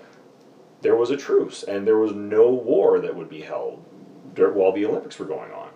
there 0.83 0.97
was 0.97 1.11
a 1.11 1.17
truce, 1.17 1.63
and 1.63 1.87
there 1.87 1.99
was 1.99 2.13
no 2.13 2.49
war 2.51 3.01
that 3.01 3.15
would 3.15 3.29
be 3.29 3.43
held 3.43 3.85
while 4.37 4.73
the 4.73 4.85
Olympics 4.85 5.19
were 5.19 5.27
going 5.27 5.51
on. 5.53 5.71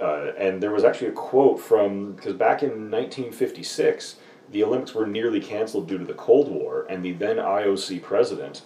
Uh, 0.00 0.32
and 0.36 0.60
there 0.60 0.72
was 0.72 0.82
actually 0.82 1.06
a 1.06 1.12
quote 1.12 1.60
from 1.60 2.12
because 2.12 2.34
back 2.34 2.62
in 2.62 2.90
1956, 2.90 4.16
the 4.50 4.64
Olympics 4.64 4.94
were 4.94 5.06
nearly 5.06 5.40
canceled 5.40 5.88
due 5.88 5.98
to 5.98 6.04
the 6.04 6.14
Cold 6.14 6.48
War, 6.48 6.86
and 6.90 7.04
the 7.04 7.12
then 7.12 7.36
IOC 7.36 8.02
president 8.02 8.62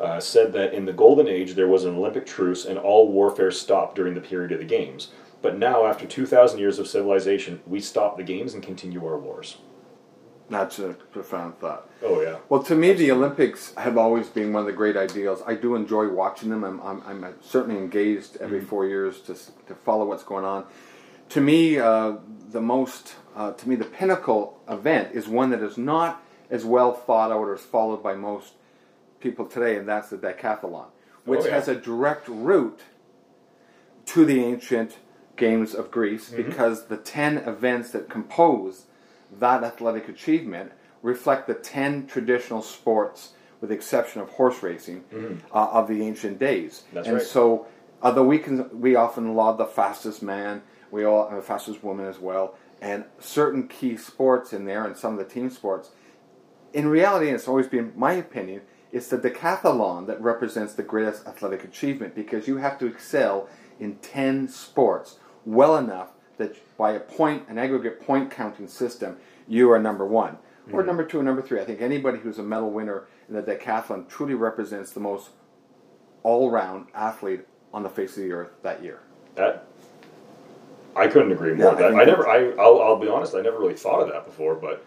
uh, 0.00 0.20
said 0.20 0.52
that 0.52 0.74
in 0.74 0.84
the 0.84 0.92
Golden 0.92 1.28
Age 1.28 1.54
there 1.54 1.68
was 1.68 1.84
an 1.84 1.94
Olympic 1.94 2.26
truce 2.26 2.64
and 2.64 2.78
all 2.78 3.10
warfare 3.10 3.50
stopped 3.50 3.94
during 3.94 4.14
the 4.14 4.20
period 4.20 4.52
of 4.52 4.58
the 4.58 4.64
Games. 4.64 5.08
But 5.42 5.58
now, 5.58 5.86
after 5.86 6.06
2,000 6.06 6.58
years 6.60 6.78
of 6.78 6.86
civilization, 6.86 7.60
we 7.66 7.80
stop 7.80 8.16
the 8.16 8.22
Games 8.22 8.54
and 8.54 8.62
continue 8.62 9.04
our 9.04 9.18
wars. 9.18 9.58
That's 10.48 10.78
a 10.78 10.90
profound 11.10 11.58
thought. 11.58 11.88
Oh, 12.02 12.20
yeah. 12.20 12.36
Well, 12.48 12.62
to 12.64 12.74
me, 12.74 12.92
the 12.92 13.10
Olympics 13.10 13.74
have 13.74 13.96
always 13.96 14.28
been 14.28 14.52
one 14.52 14.60
of 14.60 14.66
the 14.66 14.72
great 14.72 14.96
ideals. 14.96 15.42
I 15.46 15.54
do 15.54 15.74
enjoy 15.74 16.08
watching 16.08 16.50
them. 16.50 16.62
I'm, 16.62 16.80
I'm, 16.82 17.02
I'm 17.24 17.34
certainly 17.40 17.80
engaged 17.80 18.36
every 18.36 18.60
four 18.60 18.86
years 18.86 19.20
to, 19.22 19.34
to 19.34 19.74
follow 19.74 20.04
what's 20.04 20.22
going 20.22 20.44
on. 20.44 20.66
To 21.30 21.40
me, 21.40 21.78
uh, 21.78 22.16
the 22.50 22.60
most, 22.60 23.14
uh, 23.34 23.52
to 23.52 23.68
me, 23.68 23.76
the 23.76 23.86
pinnacle 23.86 24.60
event 24.68 25.14
is 25.14 25.26
one 25.26 25.50
that 25.50 25.62
is 25.62 25.78
not 25.78 26.22
as 26.50 26.64
well 26.64 26.92
thought 26.92 27.32
out 27.32 27.38
or 27.38 27.54
is 27.54 27.62
followed 27.62 28.02
by 28.02 28.14
most 28.14 28.52
people 29.22 29.46
today, 29.46 29.76
and 29.76 29.88
that's 29.88 30.10
the 30.10 30.18
decathlon, 30.18 30.86
oh, 30.86 30.92
which 31.24 31.40
Oh, 31.40 31.46
yeah. 31.46 31.54
has 31.54 31.68
a 31.68 31.74
direct 31.74 32.28
route 32.28 32.80
to 34.06 34.24
the 34.24 34.44
ancient 34.44 34.98
games 35.36 35.74
of 35.74 35.90
Greece 35.90 36.30
mm-hmm. 36.30 36.48
because 36.48 36.86
the 36.86 36.96
10 36.96 37.38
events 37.38 37.90
that 37.92 38.08
compose 38.08 38.86
that 39.38 39.64
athletic 39.64 40.08
achievement 40.08 40.72
reflect 41.02 41.46
the 41.46 41.54
10 41.54 42.06
traditional 42.06 42.62
sports, 42.62 43.32
with 43.60 43.70
the 43.70 43.76
exception 43.76 44.20
of 44.20 44.28
horse 44.30 44.62
racing, 44.62 45.04
mm-hmm. 45.12 45.56
uh, 45.56 45.68
of 45.70 45.88
the 45.88 46.02
ancient 46.02 46.38
days. 46.38 46.82
That's 46.92 47.06
and 47.06 47.16
right. 47.16 47.26
so, 47.26 47.66
although 48.02 48.24
we 48.24 48.38
can, 48.38 48.80
we 48.80 48.94
often 48.94 49.34
laud 49.34 49.58
the 49.58 49.66
fastest 49.66 50.22
man, 50.22 50.62
we 50.90 51.04
all 51.04 51.30
the 51.34 51.42
fastest 51.42 51.82
woman 51.82 52.06
as 52.06 52.18
well, 52.18 52.56
and 52.80 53.04
certain 53.18 53.68
key 53.68 53.96
sports 53.96 54.52
in 54.52 54.64
there, 54.64 54.84
and 54.84 54.96
some 54.96 55.12
of 55.12 55.18
the 55.18 55.32
team 55.32 55.48
sports, 55.50 55.90
in 56.72 56.88
reality, 56.88 57.30
it's 57.30 57.48
always 57.48 57.66
been 57.66 57.92
my 57.96 58.12
opinion, 58.12 58.62
it's 58.92 59.08
the 59.08 59.18
decathlon 59.18 60.06
that 60.06 60.20
represents 60.20 60.74
the 60.74 60.82
greatest 60.82 61.26
athletic 61.26 61.64
achievement 61.64 62.14
because 62.14 62.46
you 62.46 62.58
have 62.58 62.78
to 62.78 62.86
excel 62.86 63.48
in 63.80 63.96
10 63.96 64.48
sports 64.48 65.18
well 65.46 65.76
enough 65.76 66.10
that 66.38 66.56
by 66.76 66.92
a 66.92 67.00
point, 67.00 67.48
an 67.48 67.58
aggregate 67.58 68.00
point 68.00 68.30
counting 68.30 68.68
system, 68.68 69.16
you 69.48 69.70
are 69.72 69.78
number 69.78 70.06
one. 70.06 70.38
Or 70.72 70.80
Mm-hmm. 70.80 70.86
number 70.86 71.04
two 71.04 71.18
or 71.20 71.22
number 71.24 71.42
three. 71.42 71.60
I 71.60 71.64
think 71.64 71.80
anybody 71.80 72.18
who's 72.18 72.38
a 72.38 72.42
medal 72.42 72.70
winner 72.70 73.04
in 73.28 73.34
the 73.34 73.42
decathlon 73.42 74.08
truly 74.08 74.34
represents 74.34 74.92
the 74.92 75.00
most 75.00 75.30
all 76.22 76.50
round 76.50 76.86
athlete 76.94 77.40
on 77.74 77.82
the 77.82 77.88
face 77.88 78.16
of 78.16 78.22
the 78.22 78.32
earth 78.32 78.50
that 78.62 78.82
year. 78.82 79.00
That 79.34 79.66
I 80.94 81.08
couldn't 81.08 81.32
agree 81.32 81.56
Yeah, 81.56 81.56
more. 81.56 81.72
I 81.72 81.82
that, 81.82 81.88
think 81.90 82.00
I 82.00 82.04
never. 82.04 82.28
I 82.28 82.50
I'll, 82.62 82.80
I'll 82.82 82.96
be 82.98 83.08
honest. 83.08 83.34
I 83.34 83.40
never 83.40 83.58
really 83.58 83.74
thought 83.74 84.02
of 84.02 84.08
that 84.08 84.24
before, 84.26 84.54
but 84.54 84.84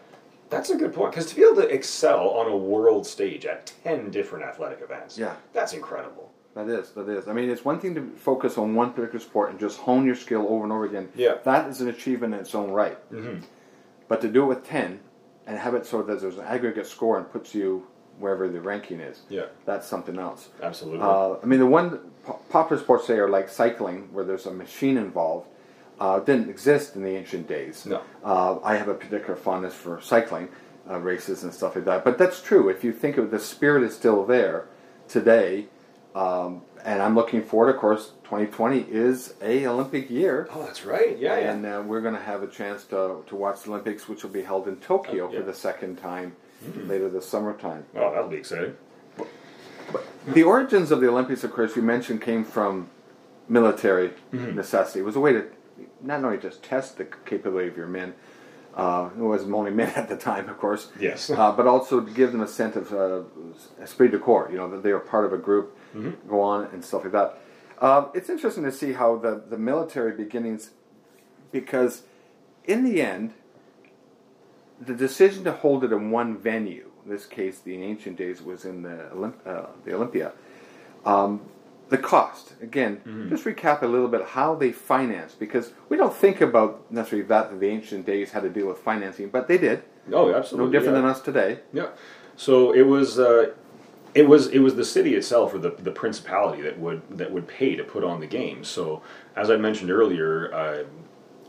that's 0.50 0.70
a 0.70 0.76
good 0.76 0.92
point 0.94 1.10
because 1.12 1.26
to 1.26 1.36
be 1.36 1.42
able 1.42 1.56
to 1.56 1.68
excel 1.68 2.30
on 2.30 2.50
a 2.50 2.56
world 2.56 3.06
stage 3.06 3.44
at 3.46 3.72
ten 3.84 4.10
different 4.10 4.44
athletic 4.44 4.80
events, 4.82 5.18
Yeah. 5.18 5.34
that's 5.52 5.72
incredible. 5.72 6.32
That 6.54 6.68
is, 6.68 6.90
that 6.92 7.06
is. 7.08 7.28
I 7.28 7.32
mean, 7.34 7.50
it's 7.50 7.64
one 7.66 7.78
thing 7.78 7.94
to 7.96 8.10
focus 8.16 8.56
on 8.56 8.74
one 8.74 8.92
particular 8.94 9.20
sport 9.20 9.50
and 9.50 9.60
just 9.60 9.78
hone 9.78 10.06
your 10.06 10.14
skill 10.14 10.46
over 10.48 10.64
and 10.64 10.72
over 10.72 10.86
again. 10.86 11.10
Yeah. 11.14 11.34
That 11.44 11.68
is 11.68 11.82
an 11.82 11.88
achievement 11.88 12.32
in 12.32 12.40
its 12.40 12.54
own 12.54 12.70
right. 12.70 12.96
Mm-hmm. 13.12 13.44
But 14.08 14.22
to 14.22 14.28
do 14.28 14.44
it 14.44 14.46
with 14.46 14.66
10 14.66 15.00
and 15.46 15.58
have 15.58 15.74
it 15.74 15.84
so 15.84 16.02
that 16.02 16.20
there's 16.20 16.38
an 16.38 16.44
aggregate 16.46 16.86
score 16.86 17.18
and 17.18 17.30
puts 17.30 17.54
you 17.54 17.86
wherever 18.18 18.48
the 18.48 18.58
ranking 18.62 19.00
is, 19.00 19.20
Yeah, 19.28 19.46
that's 19.66 19.86
something 19.86 20.18
else. 20.18 20.48
absolutely. 20.62 21.00
Uh, 21.02 21.34
I 21.42 21.44
mean, 21.44 21.58
the 21.60 21.66
one 21.66 22.00
popular 22.48 22.82
sports 22.82 23.06
say 23.06 23.18
are 23.18 23.28
like 23.28 23.50
cycling, 23.50 24.08
where 24.12 24.24
there's 24.24 24.46
a 24.46 24.50
machine 24.52 24.96
involved. 24.96 25.48
Uh, 25.98 26.20
didn't 26.20 26.50
exist 26.50 26.94
in 26.94 27.02
the 27.02 27.10
ancient 27.16 27.48
days. 27.48 27.86
No. 27.86 28.02
Uh, 28.24 28.58
I 28.62 28.76
have 28.76 28.88
a 28.88 28.94
particular 28.94 29.34
fondness 29.36 29.72
for 29.74 29.98
cycling 30.02 30.48
uh, 30.90 30.98
races 30.98 31.42
and 31.42 31.52
stuff 31.54 31.74
like 31.74 31.86
that. 31.86 32.04
But 32.04 32.18
that's 32.18 32.42
true. 32.42 32.68
If 32.68 32.84
you 32.84 32.92
think 32.92 33.16
of 33.16 33.30
the 33.30 33.38
spirit 33.40 33.82
is 33.82 33.94
still 33.96 34.26
there 34.26 34.66
today, 35.08 35.66
um, 36.14 36.62
and 36.84 37.00
I'm 37.02 37.14
looking 37.14 37.42
forward. 37.42 37.74
Of 37.74 37.80
course, 37.80 38.10
2020 38.24 38.80
is 38.90 39.34
a 39.40 39.66
Olympic 39.66 40.10
year. 40.10 40.48
oh, 40.52 40.62
that's 40.62 40.84
right. 40.84 41.16
Yeah, 41.18 41.38
yeah. 41.38 41.52
And 41.52 41.64
uh, 41.66 41.82
we're 41.86 42.00
going 42.02 42.14
to 42.14 42.20
have 42.20 42.42
a 42.42 42.46
chance 42.46 42.84
to, 42.84 43.22
to 43.26 43.34
watch 43.36 43.62
the 43.62 43.70
Olympics, 43.70 44.06
which 44.08 44.22
will 44.22 44.30
be 44.30 44.42
held 44.42 44.68
in 44.68 44.76
Tokyo 44.76 45.28
Uh, 45.28 45.30
yeah. 45.30 45.38
for 45.40 45.44
the 45.46 45.54
second 45.54 45.96
time 45.96 46.36
later 46.84 47.08
this 47.08 47.26
summertime. 47.28 47.84
Oh, 47.96 48.12
that'll 48.12 48.28
be 48.28 48.36
exciting. 48.36 48.76
The 50.28 50.42
origins 50.42 50.90
of 50.90 51.00
the 51.00 51.08
Olympics, 51.08 51.44
of 51.44 51.52
course, 51.52 51.76
you 51.76 51.82
mentioned 51.82 52.20
came 52.22 52.44
from 52.44 52.88
military 53.48 54.10
Mm-hmm. 54.32 54.56
necessity. 54.56 55.00
It 55.00 55.04
was 55.04 55.16
a 55.16 55.20
way 55.20 55.32
to 55.32 55.44
not 56.02 56.24
only 56.24 56.38
just 56.38 56.62
test 56.62 56.98
the 56.98 57.04
capability 57.04 57.68
of 57.68 57.76
your 57.76 57.86
men, 57.86 58.14
uh, 58.74 59.08
it 59.16 59.20
was 59.20 59.44
only 59.44 59.70
men 59.70 59.88
at 59.96 60.08
the 60.08 60.16
time, 60.16 60.48
of 60.48 60.58
course, 60.58 60.90
Yes. 61.00 61.30
uh, 61.30 61.52
but 61.52 61.66
also 61.66 62.00
to 62.00 62.10
give 62.12 62.32
them 62.32 62.42
a 62.42 62.46
sense 62.48 62.76
of 62.76 62.92
uh, 62.92 63.22
esprit 63.82 64.08
de 64.10 64.18
corps, 64.18 64.48
you 64.50 64.56
know, 64.58 64.68
that 64.70 64.82
they 64.82 64.92
were 64.92 65.00
part 65.00 65.24
of 65.24 65.32
a 65.32 65.38
group, 65.38 65.76
Mm-hmm. 65.94 66.28
go 66.28 66.40
on 66.40 66.64
and 66.72 66.84
stuff 66.84 67.04
like 67.04 67.12
that. 67.12 67.38
Uh, 67.80 68.08
it's 68.14 68.28
interesting 68.28 68.64
to 68.64 68.72
see 68.72 68.92
how 68.92 69.16
the, 69.16 69.42
the 69.48 69.56
military 69.56 70.12
beginnings, 70.12 70.70
because 71.52 72.02
in 72.64 72.84
the 72.84 73.00
end, 73.00 73.32
the 74.80 74.94
decision 74.94 75.42
to 75.44 75.52
hold 75.52 75.84
it 75.84 75.92
in 75.92 76.10
one 76.10 76.36
venue, 76.36 76.90
in 77.04 77.10
this 77.10 77.24
case, 77.24 77.60
the 77.60 77.82
ancient 77.82 78.16
days 78.18 78.42
was 78.42 78.64
in 78.66 78.82
the, 78.82 79.08
Olymp- 79.14 79.46
uh, 79.46 79.66
the 79.84 79.94
Olympia, 79.94 80.32
um, 81.06 81.40
the 81.88 81.98
cost, 81.98 82.54
again, 82.60 82.96
Mm-hmm. 82.96 83.28
just 83.28 83.44
recap 83.44 83.82
a 83.82 83.86
little 83.86 84.08
bit 84.08 84.22
how 84.24 84.54
they 84.54 84.72
financed, 84.72 85.38
because 85.38 85.72
we 85.88 85.96
don't 85.96 86.14
think 86.14 86.40
about 86.40 86.90
necessarily 86.90 87.26
that, 87.28 87.60
the 87.60 87.68
ancient 87.68 88.06
days 88.06 88.32
had 88.32 88.42
to 88.42 88.50
deal 88.50 88.66
with 88.66 88.78
financing, 88.78 89.28
but 89.28 89.46
they 89.46 89.58
did. 89.58 89.82
Oh, 90.12 90.34
absolutely. 90.34 90.66
No 90.66 90.72
different 90.72 90.96
yeah. 90.96 91.02
than 91.02 91.10
us 91.10 91.20
today. 91.20 91.60
Yeah. 91.72 91.88
So 92.36 92.72
it 92.72 92.82
was 92.82 93.18
uh, 93.18 93.52
it 94.14 94.28
was 94.28 94.48
it 94.48 94.58
was 94.60 94.74
the 94.74 94.84
city 94.84 95.14
itself 95.14 95.54
or 95.54 95.58
the, 95.58 95.70
the 95.70 95.90
principality 95.90 96.62
that 96.62 96.78
would 96.78 97.02
that 97.18 97.30
would 97.32 97.46
pay 97.46 97.76
to 97.76 97.84
put 97.84 98.04
on 98.04 98.20
the 98.20 98.26
games. 98.26 98.68
So 98.68 99.02
as 99.34 99.50
I 99.50 99.56
mentioned 99.56 99.90
earlier, 99.90 100.52
uh, 100.52 100.84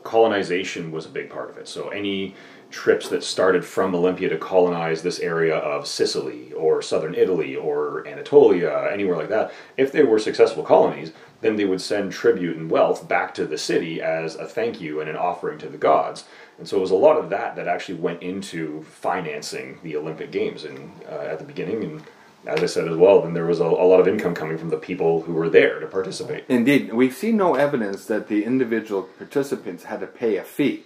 colonization 0.03 0.91
was 0.91 1.05
a 1.05 1.09
big 1.09 1.29
part 1.29 1.49
of 1.49 1.57
it. 1.57 1.67
So 1.67 1.89
any 1.89 2.35
trips 2.69 3.07
that 3.09 3.23
started 3.23 3.63
from 3.65 3.95
Olympia 3.95 4.29
to 4.29 4.37
colonize 4.37 5.01
this 5.01 5.19
area 5.19 5.55
of 5.55 5.87
Sicily 5.87 6.51
or 6.53 6.81
southern 6.81 7.15
Italy 7.15 7.55
or 7.55 8.07
Anatolia, 8.07 8.89
anywhere 8.91 9.15
like 9.15 9.29
that, 9.29 9.53
if 9.77 9.91
they 9.91 10.03
were 10.03 10.19
successful 10.19 10.63
colonies, 10.63 11.11
then 11.41 11.55
they 11.55 11.65
would 11.65 11.81
send 11.81 12.11
tribute 12.11 12.57
and 12.57 12.69
wealth 12.69 13.07
back 13.07 13.33
to 13.35 13.45
the 13.45 13.57
city 13.57 14.01
as 14.01 14.35
a 14.35 14.45
thank 14.45 14.81
you 14.81 14.99
and 14.99 15.09
an 15.09 15.15
offering 15.15 15.59
to 15.59 15.69
the 15.69 15.77
gods. 15.77 16.25
And 16.57 16.67
so 16.67 16.77
it 16.77 16.81
was 16.81 16.91
a 16.91 16.95
lot 16.95 17.17
of 17.17 17.29
that 17.29 17.55
that 17.55 17.67
actually 17.67 17.99
went 17.99 18.23
into 18.23 18.83
financing 18.83 19.79
the 19.83 19.95
Olympic 19.95 20.31
Games 20.31 20.63
and 20.65 20.91
uh, 21.07 21.19
at 21.19 21.39
the 21.39 21.45
beginning. 21.45 21.83
And 21.83 22.03
as 22.47 22.63
I 22.63 22.65
said 22.65 22.87
as 22.87 22.97
well, 22.97 23.21
then 23.21 23.33
there 23.33 23.45
was 23.45 23.59
a, 23.59 23.65
a 23.65 23.65
lot 23.65 23.99
of 23.99 24.07
income 24.07 24.33
coming 24.33 24.57
from 24.57 24.69
the 24.69 24.77
people 24.77 25.21
who 25.21 25.33
were 25.33 25.49
there 25.49 25.79
to 25.79 25.87
participate. 25.87 26.45
Indeed, 26.49 26.93
we 26.93 27.11
see 27.11 27.31
no 27.31 27.55
evidence 27.55 28.05
that 28.05 28.27
the 28.27 28.43
individual 28.43 29.03
participants 29.03 29.83
had 29.83 29.99
to 29.99 30.07
pay 30.07 30.37
a 30.37 30.43
fee. 30.43 30.83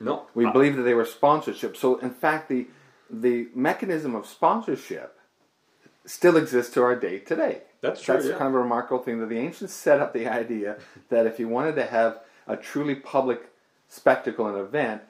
No, 0.00 0.26
We 0.34 0.44
uh, 0.44 0.52
believe 0.52 0.76
that 0.76 0.82
they 0.82 0.94
were 0.94 1.04
sponsorship. 1.04 1.76
So, 1.76 1.96
in 1.98 2.10
fact, 2.10 2.48
the 2.48 2.66
the 3.10 3.48
mechanism 3.54 4.14
of 4.14 4.26
sponsorship 4.26 5.18
still 6.06 6.36
exists 6.36 6.72
to 6.74 6.82
our 6.82 6.96
day 6.96 7.18
today. 7.18 7.62
That's 7.80 8.00
true, 8.02 8.14
That's 8.14 8.26
yeah. 8.26 8.32
kind 8.36 8.48
of 8.48 8.54
a 8.54 8.58
remarkable 8.58 9.02
thing 9.02 9.20
that 9.20 9.28
the 9.28 9.38
ancients 9.38 9.74
set 9.74 10.00
up 10.00 10.12
the 10.12 10.26
idea 10.42 10.78
that 11.10 11.26
if 11.26 11.38
you 11.38 11.48
wanted 11.48 11.76
to 11.76 11.86
have 11.86 12.20
a 12.46 12.56
truly 12.56 12.94
public 12.94 13.50
spectacle 13.88 14.46
and 14.46 14.58
event, 14.58 15.02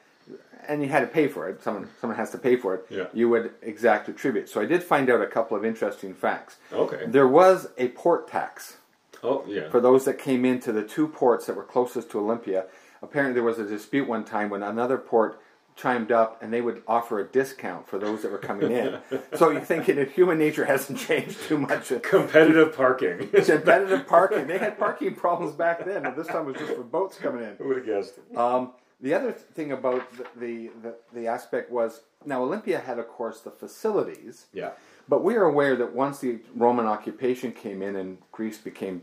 and 0.68 0.82
you 0.82 0.88
had 0.88 1.00
to 1.00 1.06
pay 1.06 1.28
for 1.28 1.48
it, 1.48 1.62
someone 1.62 1.88
someone 2.00 2.16
has 2.16 2.30
to 2.30 2.38
pay 2.38 2.56
for 2.56 2.74
it. 2.74 2.86
Yeah. 2.90 3.06
You 3.12 3.28
would 3.30 3.52
exact 3.62 4.08
a 4.08 4.12
tribute. 4.12 4.48
So 4.48 4.60
I 4.60 4.64
did 4.66 4.82
find 4.82 5.10
out 5.10 5.20
a 5.20 5.26
couple 5.26 5.56
of 5.56 5.64
interesting 5.64 6.14
facts. 6.14 6.56
Okay. 6.72 7.04
There 7.06 7.28
was 7.28 7.68
a 7.78 7.88
port 7.88 8.28
tax 8.28 8.76
Oh 9.22 9.44
yeah. 9.46 9.68
for 9.70 9.80
those 9.80 10.04
that 10.04 10.18
came 10.18 10.44
into 10.44 10.72
the 10.72 10.82
two 10.82 11.08
ports 11.08 11.46
that 11.46 11.56
were 11.56 11.64
closest 11.64 12.10
to 12.10 12.18
Olympia. 12.18 12.66
Apparently, 13.04 13.34
there 13.34 13.42
was 13.42 13.58
a 13.58 13.66
dispute 13.66 14.08
one 14.08 14.24
time 14.24 14.50
when 14.50 14.62
another 14.62 14.98
port 14.98 15.40
chimed 15.76 16.12
up 16.12 16.40
and 16.42 16.52
they 16.52 16.60
would 16.60 16.82
offer 16.86 17.18
a 17.18 17.24
discount 17.24 17.88
for 17.88 17.98
those 17.98 18.22
that 18.22 18.30
were 18.30 18.38
coming 18.38 18.70
in. 18.70 18.98
so 19.34 19.50
you're 19.50 19.60
thinking 19.60 19.98
if 19.98 20.12
human 20.12 20.38
nature 20.38 20.64
hasn't 20.64 20.98
changed 20.98 21.38
too 21.42 21.58
much. 21.58 21.92
Competitive 22.02 22.74
parking. 22.74 23.28
Competitive 23.34 24.06
parking. 24.06 24.46
They 24.46 24.58
had 24.58 24.78
parking 24.78 25.14
problems 25.14 25.52
back 25.52 25.84
then, 25.84 26.02
but 26.02 26.16
this 26.16 26.28
time 26.28 26.48
it 26.48 26.52
was 26.52 26.56
just 26.56 26.74
for 26.74 26.82
boats 26.82 27.18
coming 27.18 27.44
in. 27.44 27.56
Who 27.56 27.68
would 27.68 27.78
have 27.78 27.86
guessed? 27.86 28.14
Um, 28.36 28.72
the 29.00 29.12
other 29.12 29.32
thing 29.32 29.72
about 29.72 30.08
the, 30.38 30.70
the, 30.82 30.94
the, 31.12 31.26
aspect 31.26 31.70
was 31.70 32.02
now 32.24 32.42
Olympia 32.42 32.78
had, 32.78 32.98
of 32.98 33.08
course, 33.08 33.40
the 33.40 33.50
facilities. 33.50 34.46
Yeah. 34.54 34.70
But 35.08 35.22
we 35.22 35.34
are 35.34 35.44
aware 35.44 35.76
that 35.76 35.92
once 35.92 36.20
the 36.20 36.38
Roman 36.54 36.86
occupation 36.86 37.52
came 37.52 37.82
in 37.82 37.96
and 37.96 38.18
Greece 38.32 38.58
became 38.58 39.02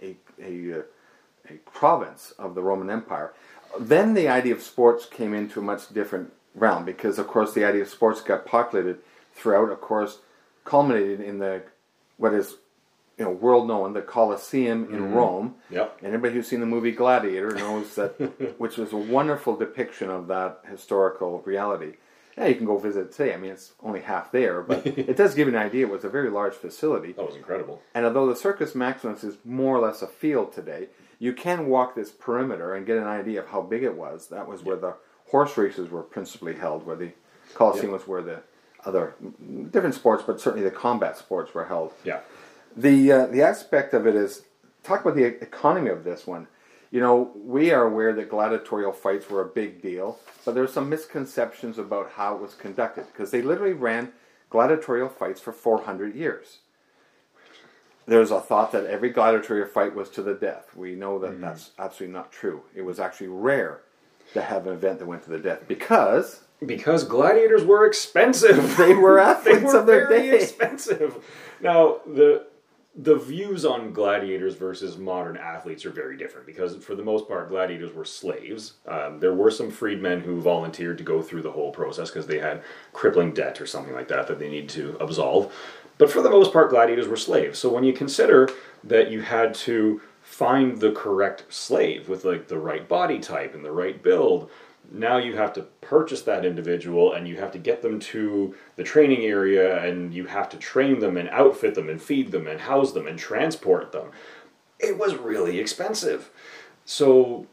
a, 0.00 0.16
a, 0.40 0.78
uh, 0.78 0.78
a 0.78 0.84
province 1.58 2.32
of 2.38 2.54
the 2.54 2.62
Roman 2.62 2.90
Empire, 2.90 3.32
then 3.78 4.14
the 4.14 4.28
idea 4.28 4.54
of 4.54 4.62
sports 4.62 5.06
came 5.06 5.34
into 5.34 5.60
a 5.60 5.62
much 5.62 5.92
different 5.92 6.32
realm 6.54 6.84
because, 6.84 7.18
of 7.18 7.28
course, 7.28 7.52
the 7.52 7.64
idea 7.64 7.82
of 7.82 7.88
sports 7.88 8.20
got 8.20 8.46
populated 8.46 8.98
throughout, 9.34 9.70
of 9.70 9.80
course, 9.80 10.18
culminated 10.64 11.20
in 11.20 11.38
the 11.38 11.62
what 12.16 12.34
is 12.34 12.56
you 13.20 13.24
know 13.24 13.30
world 13.30 13.68
known 13.68 13.92
the 13.92 14.02
Colosseum 14.02 14.84
in 14.84 15.00
mm-hmm. 15.00 15.12
Rome. 15.12 15.54
Yep. 15.70 15.98
And 15.98 16.14
anybody 16.14 16.34
who's 16.34 16.48
seen 16.48 16.60
the 16.60 16.66
movie 16.66 16.92
Gladiator 16.92 17.54
knows 17.54 17.94
that, 17.96 18.54
which 18.58 18.76
was 18.76 18.92
a 18.92 18.96
wonderful 18.96 19.56
depiction 19.56 20.10
of 20.10 20.26
that 20.28 20.60
historical 20.68 21.40
reality. 21.42 21.94
Yeah, 22.38 22.46
you 22.46 22.54
can 22.54 22.64
go 22.64 22.78
visit 22.78 23.12
today. 23.12 23.34
I 23.34 23.36
mean, 23.36 23.50
it's 23.50 23.72
only 23.82 24.00
half 24.00 24.32
there, 24.32 24.62
but 24.62 24.86
it 24.86 25.16
does 25.16 25.34
give 25.34 25.48
you 25.48 25.54
an 25.54 25.60
idea. 25.60 25.86
It 25.86 25.92
was 25.92 26.04
a 26.04 26.08
very 26.08 26.30
large 26.30 26.54
facility. 26.54 27.12
That 27.12 27.26
was 27.26 27.36
incredible. 27.36 27.82
And 27.94 28.06
although 28.06 28.26
the 28.26 28.36
Circus 28.36 28.74
Maximus 28.74 29.22
is 29.22 29.36
more 29.44 29.76
or 29.76 29.80
less 29.80 30.00
a 30.00 30.06
field 30.06 30.54
today, 30.54 30.88
you 31.20 31.34
can 31.34 31.66
walk 31.66 31.94
this 31.94 32.10
perimeter 32.10 32.74
and 32.74 32.84
get 32.86 32.96
an 32.96 33.06
idea 33.06 33.40
of 33.40 33.48
how 33.48 33.60
big 33.60 33.84
it 33.84 33.94
was. 33.94 34.28
That 34.28 34.48
was 34.48 34.64
where 34.64 34.76
the 34.76 34.96
horse 35.28 35.56
races 35.56 35.90
were 35.90 36.02
principally 36.02 36.54
held, 36.54 36.84
where 36.84 36.96
the 36.96 37.12
Colosseum 37.54 37.92
was 37.92 38.08
where 38.08 38.22
the 38.22 38.42
other 38.84 39.14
different 39.70 39.94
sports, 39.94 40.24
but 40.26 40.40
certainly 40.40 40.64
the 40.64 40.74
combat 40.74 41.16
sports 41.16 41.54
were 41.54 41.66
held. 41.66 41.92
Yeah. 42.04 42.20
The 42.76 43.12
uh, 43.12 43.26
the 43.26 43.42
aspect 43.42 43.92
of 43.94 44.06
it 44.06 44.16
is 44.16 44.42
talk 44.82 45.02
about 45.02 45.14
the 45.14 45.24
economy 45.24 45.90
of 45.90 46.04
this 46.04 46.26
one. 46.26 46.48
You 46.90 47.00
know, 47.00 47.30
we 47.36 47.70
are 47.70 47.84
aware 47.84 48.12
that 48.14 48.30
gladiatorial 48.30 48.92
fights 48.92 49.28
were 49.30 49.42
a 49.42 49.46
big 49.48 49.80
deal, 49.80 50.18
but 50.44 50.54
there's 50.54 50.72
some 50.72 50.88
misconceptions 50.88 51.78
about 51.78 52.12
how 52.12 52.34
it 52.34 52.40
was 52.40 52.54
conducted 52.54 53.06
because 53.12 53.30
they 53.30 53.42
literally 53.42 53.74
ran 53.74 54.12
gladiatorial 54.48 55.08
fights 55.08 55.40
for 55.40 55.52
400 55.52 56.16
years. 56.16 56.58
There's 58.10 58.32
a 58.32 58.40
thought 58.40 58.72
that 58.72 58.86
every 58.86 59.10
gladiatorial 59.10 59.68
fight 59.68 59.94
was 59.94 60.10
to 60.10 60.22
the 60.22 60.34
death. 60.34 60.74
We 60.74 60.96
know 60.96 61.20
that 61.20 61.40
that's 61.40 61.70
absolutely 61.78 62.14
not 62.14 62.32
true. 62.32 62.62
It 62.74 62.82
was 62.82 62.98
actually 62.98 63.28
rare 63.28 63.82
to 64.34 64.42
have 64.42 64.66
an 64.66 64.72
event 64.72 64.98
that 64.98 65.06
went 65.06 65.22
to 65.24 65.30
the 65.30 65.38
death 65.38 65.68
because 65.68 66.40
Because 66.66 67.04
gladiators 67.04 67.64
were 67.64 67.86
expensive. 67.86 68.76
They 68.82 68.94
were 68.94 69.16
they 69.22 69.22
athletes 69.22 69.62
were 69.72 69.78
of 69.78 69.86
their 69.86 70.08
very 70.08 70.30
day. 70.32 70.42
expensive. 70.42 71.24
Now 71.60 72.00
the 72.04 72.46
the 72.96 73.14
views 73.14 73.64
on 73.64 73.92
gladiators 73.92 74.56
versus 74.56 74.98
modern 74.98 75.36
athletes 75.36 75.86
are 75.86 75.90
very 75.90 76.16
different 76.16 76.44
because 76.44 76.74
for 76.84 76.96
the 76.96 77.04
most 77.04 77.28
part 77.28 77.48
gladiators 77.48 77.94
were 77.94 78.04
slaves 78.04 78.74
um, 78.88 79.20
there 79.20 79.32
were 79.32 79.52
some 79.52 79.70
freedmen 79.70 80.20
who 80.20 80.40
volunteered 80.40 80.98
to 80.98 81.04
go 81.04 81.22
through 81.22 81.40
the 81.40 81.52
whole 81.52 81.70
process 81.70 82.10
because 82.10 82.26
they 82.26 82.40
had 82.40 82.60
crippling 82.92 83.32
debt 83.32 83.60
or 83.60 83.66
something 83.66 83.94
like 83.94 84.08
that 84.08 84.26
that 84.26 84.40
they 84.40 84.48
needed 84.48 84.68
to 84.68 84.96
absolve 84.98 85.52
but 86.00 86.10
for 86.10 86.20
the 86.20 86.30
most 86.30 86.52
part 86.52 86.70
gladiators 86.70 87.06
were 87.06 87.16
slaves 87.16 87.58
so 87.58 87.72
when 87.72 87.84
you 87.84 87.92
consider 87.92 88.48
that 88.82 89.10
you 89.10 89.20
had 89.20 89.54
to 89.54 90.00
find 90.22 90.80
the 90.80 90.90
correct 90.92 91.44
slave 91.48 92.08
with 92.08 92.24
like 92.24 92.48
the 92.48 92.58
right 92.58 92.88
body 92.88 93.18
type 93.20 93.54
and 93.54 93.64
the 93.64 93.70
right 93.70 94.02
build 94.02 94.50
now 94.90 95.18
you 95.18 95.36
have 95.36 95.52
to 95.52 95.62
purchase 95.80 96.22
that 96.22 96.44
individual 96.44 97.12
and 97.12 97.28
you 97.28 97.36
have 97.36 97.52
to 97.52 97.58
get 97.58 97.82
them 97.82 98.00
to 98.00 98.54
the 98.76 98.82
training 98.82 99.22
area 99.22 99.84
and 99.84 100.12
you 100.12 100.26
have 100.26 100.48
to 100.48 100.56
train 100.56 100.98
them 100.98 101.16
and 101.16 101.28
outfit 101.30 101.74
them 101.74 101.88
and 101.88 102.02
feed 102.02 102.32
them 102.32 102.46
and 102.46 102.60
house 102.60 102.92
them 102.92 103.06
and 103.06 103.18
transport 103.18 103.92
them. 103.92 104.10
It 104.78 104.98
was 104.98 105.14
really 105.14 105.58
expensive. 105.58 106.30
So. 106.84 107.46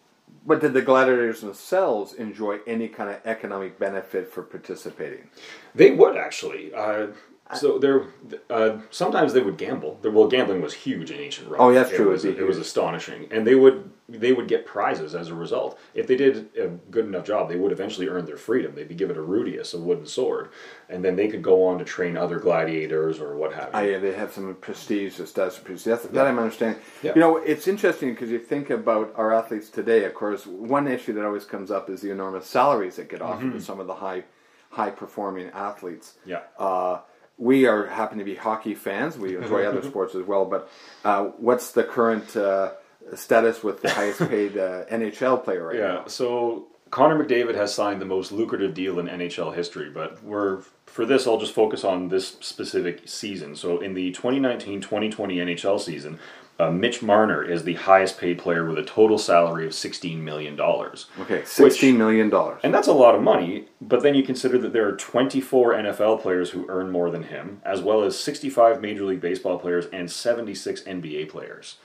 But 0.46 0.62
did 0.62 0.74
the 0.74 0.82
gladiators 0.82 1.42
themselves 1.42 2.14
enjoy 2.14 2.60
any 2.66 2.88
kind 2.88 3.10
of 3.10 3.20
economic 3.26 3.78
benefit 3.78 4.32
for 4.32 4.44
participating? 4.44 5.30
They 5.76 5.92
would 5.92 6.16
actually. 6.16 6.74
Uh, 6.74 7.08
so 7.56 7.80
there, 7.80 8.06
uh, 8.50 8.78
sometimes 8.90 9.34
they 9.34 9.42
would 9.42 9.58
gamble. 9.58 10.00
Well, 10.04 10.28
gambling 10.28 10.62
was 10.62 10.74
huge 10.74 11.12
in 11.12 11.20
ancient 11.20 11.50
Rome. 11.50 11.62
Oh, 11.62 11.74
that's 11.74 11.90
true. 11.90 12.10
It 12.10 12.12
was, 12.12 12.26
it 12.26 12.48
was 12.48 12.58
astonishing, 12.58 13.28
and 13.32 13.46
they 13.46 13.56
would 13.56 13.92
they 14.10 14.32
would 14.32 14.48
get 14.48 14.66
prizes 14.66 15.14
as 15.14 15.28
a 15.28 15.36
result. 15.36 15.78
If 15.94 16.08
they 16.08 16.16
did 16.16 16.50
a 16.58 16.68
good 16.68 17.06
enough 17.06 17.26
job, 17.26 17.50
they 17.50 17.58
would 17.58 17.74
eventually 17.74 18.08
earn 18.08 18.26
their 18.26 18.38
freedom. 18.38 18.74
They'd 18.74 18.88
be 18.88 18.96
given 18.96 19.18
a 19.18 19.22
rudius, 19.22 19.74
a 19.74 19.78
wooden 19.78 20.06
sword, 20.06 20.50
and 20.88 21.04
then 21.04 21.18
they 21.18 21.28
could 21.28 21.42
go 21.42 21.66
on 21.68 21.78
to 21.80 21.86
train 21.86 22.16
other 22.16 22.40
gladiators 22.40 23.20
or 23.20 23.36
what 23.36 23.54
have 23.54 23.66
you. 23.66 23.72
Oh, 23.74 23.82
yeah, 23.82 23.98
they 23.98 24.14
have 24.14 24.32
some 24.32 24.56
prestige, 24.56 25.18
that 25.18 25.34
does 25.34 25.58
prestige. 25.60 25.92
That's, 25.92 26.06
yeah. 26.06 26.12
That 26.12 26.28
I'm 26.28 26.40
understanding. 26.40 26.82
Yeah. 27.04 27.16
You 27.16 27.22
know, 27.22 27.38
it's 27.38 27.68
interesting 27.68 28.14
because 28.14 28.30
you 28.30 28.40
think 28.40 28.70
about 28.70 29.14
our 29.18 29.34
athletes 29.34 29.70
today. 29.70 30.06
Of 30.06 30.14
course, 30.14 30.46
one 30.46 30.88
issue 30.88 31.12
that 31.14 31.26
always 31.26 31.44
comes 31.44 31.70
up 31.70 31.90
is 31.90 32.02
the 32.02 32.12
enormous 32.12 32.48
salaries 32.48 32.96
that 32.96 33.10
get 33.10 33.22
offered 33.22 33.48
mm-hmm. 33.48 33.58
to 33.58 33.62
some 33.62 33.82
of 33.82 33.88
the 33.88 33.96
high 33.96 34.24
high 34.70 34.90
performing 34.90 35.50
athletes. 35.50 36.14
Yeah. 36.26 36.42
Uh, 36.58 37.00
we 37.38 37.66
are 37.66 37.88
happen 37.88 38.18
to 38.18 38.24
be 38.24 38.36
hockey 38.36 38.76
fans. 38.76 39.18
We 39.18 39.38
enjoy 39.42 39.66
other 39.66 39.84
sports 39.84 40.16
as 40.16 40.24
well. 40.26 40.46
But 40.46 40.70
uh, 41.04 41.26
what's 41.38 41.72
the 41.72 41.84
current 41.84 42.36
uh, 42.36 42.72
status 43.16 43.64
with 43.64 43.82
the 43.82 43.90
highest 43.90 44.20
paid 44.20 44.58
uh, 44.58 44.86
NHL 44.86 45.44
player 45.44 45.68
right 45.68 45.76
yeah, 45.76 45.82
now? 45.82 45.94
Yeah, 46.00 46.08
so 46.08 46.68
Connor 46.90 47.24
McDavid 47.24 47.56
has 47.56 47.74
signed 47.74 48.02
the 48.02 48.06
most 48.06 48.32
lucrative 48.32 48.74
deal 48.74 49.00
in 49.00 49.08
NHL 49.08 49.56
history, 49.56 49.90
but 49.90 50.24
we're 50.24 50.62
for 50.86 51.06
this 51.06 51.28
I'll 51.28 51.40
just 51.40 51.54
focus 51.54 51.84
on 51.84 52.10
this 52.10 52.38
specific 52.40 53.08
season. 53.08 53.56
So 53.56 53.80
in 53.80 53.94
the 53.94 54.12
2019-2020 54.14 55.14
NHL 55.14 55.80
season, 55.80 56.20
uh, 56.60 56.72
Mitch 56.72 57.02
Marner 57.02 57.44
is 57.44 57.64
the 57.64 57.76
highest 57.76 58.18
paid 58.18 58.40
player 58.40 58.66
with 58.66 58.78
a 58.78 58.84
total 58.84 59.18
salary 59.18 59.66
of 59.66 59.74
$16 59.74 60.20
million. 60.20 60.60
Okay, 60.60 61.44
16 61.46 61.98
million. 61.98 62.30
dollars 62.30 62.60
And 62.64 62.74
that's 62.74 62.88
a 62.88 62.94
lot 62.94 63.16
of 63.16 63.22
money, 63.22 63.66
but 63.80 64.02
then 64.02 64.16
you 64.16 64.24
consider 64.24 64.58
that 64.60 64.74
there 64.74 64.88
are 64.88 64.96
24 64.96 65.74
NFL 65.74 66.22
players 66.22 66.52
who 66.52 66.66
earn 66.70 66.90
more 66.92 67.10
than 67.12 67.24
him, 67.24 67.62
as 67.64 67.82
well 67.82 68.04
as 68.04 68.18
65 68.20 68.82
Major 68.82 69.06
League 69.06 69.22
Baseball 69.22 69.60
players 69.60 69.86
and 69.88 70.10
76 70.10 70.82
NBA 70.84 71.30
players. 71.30 71.78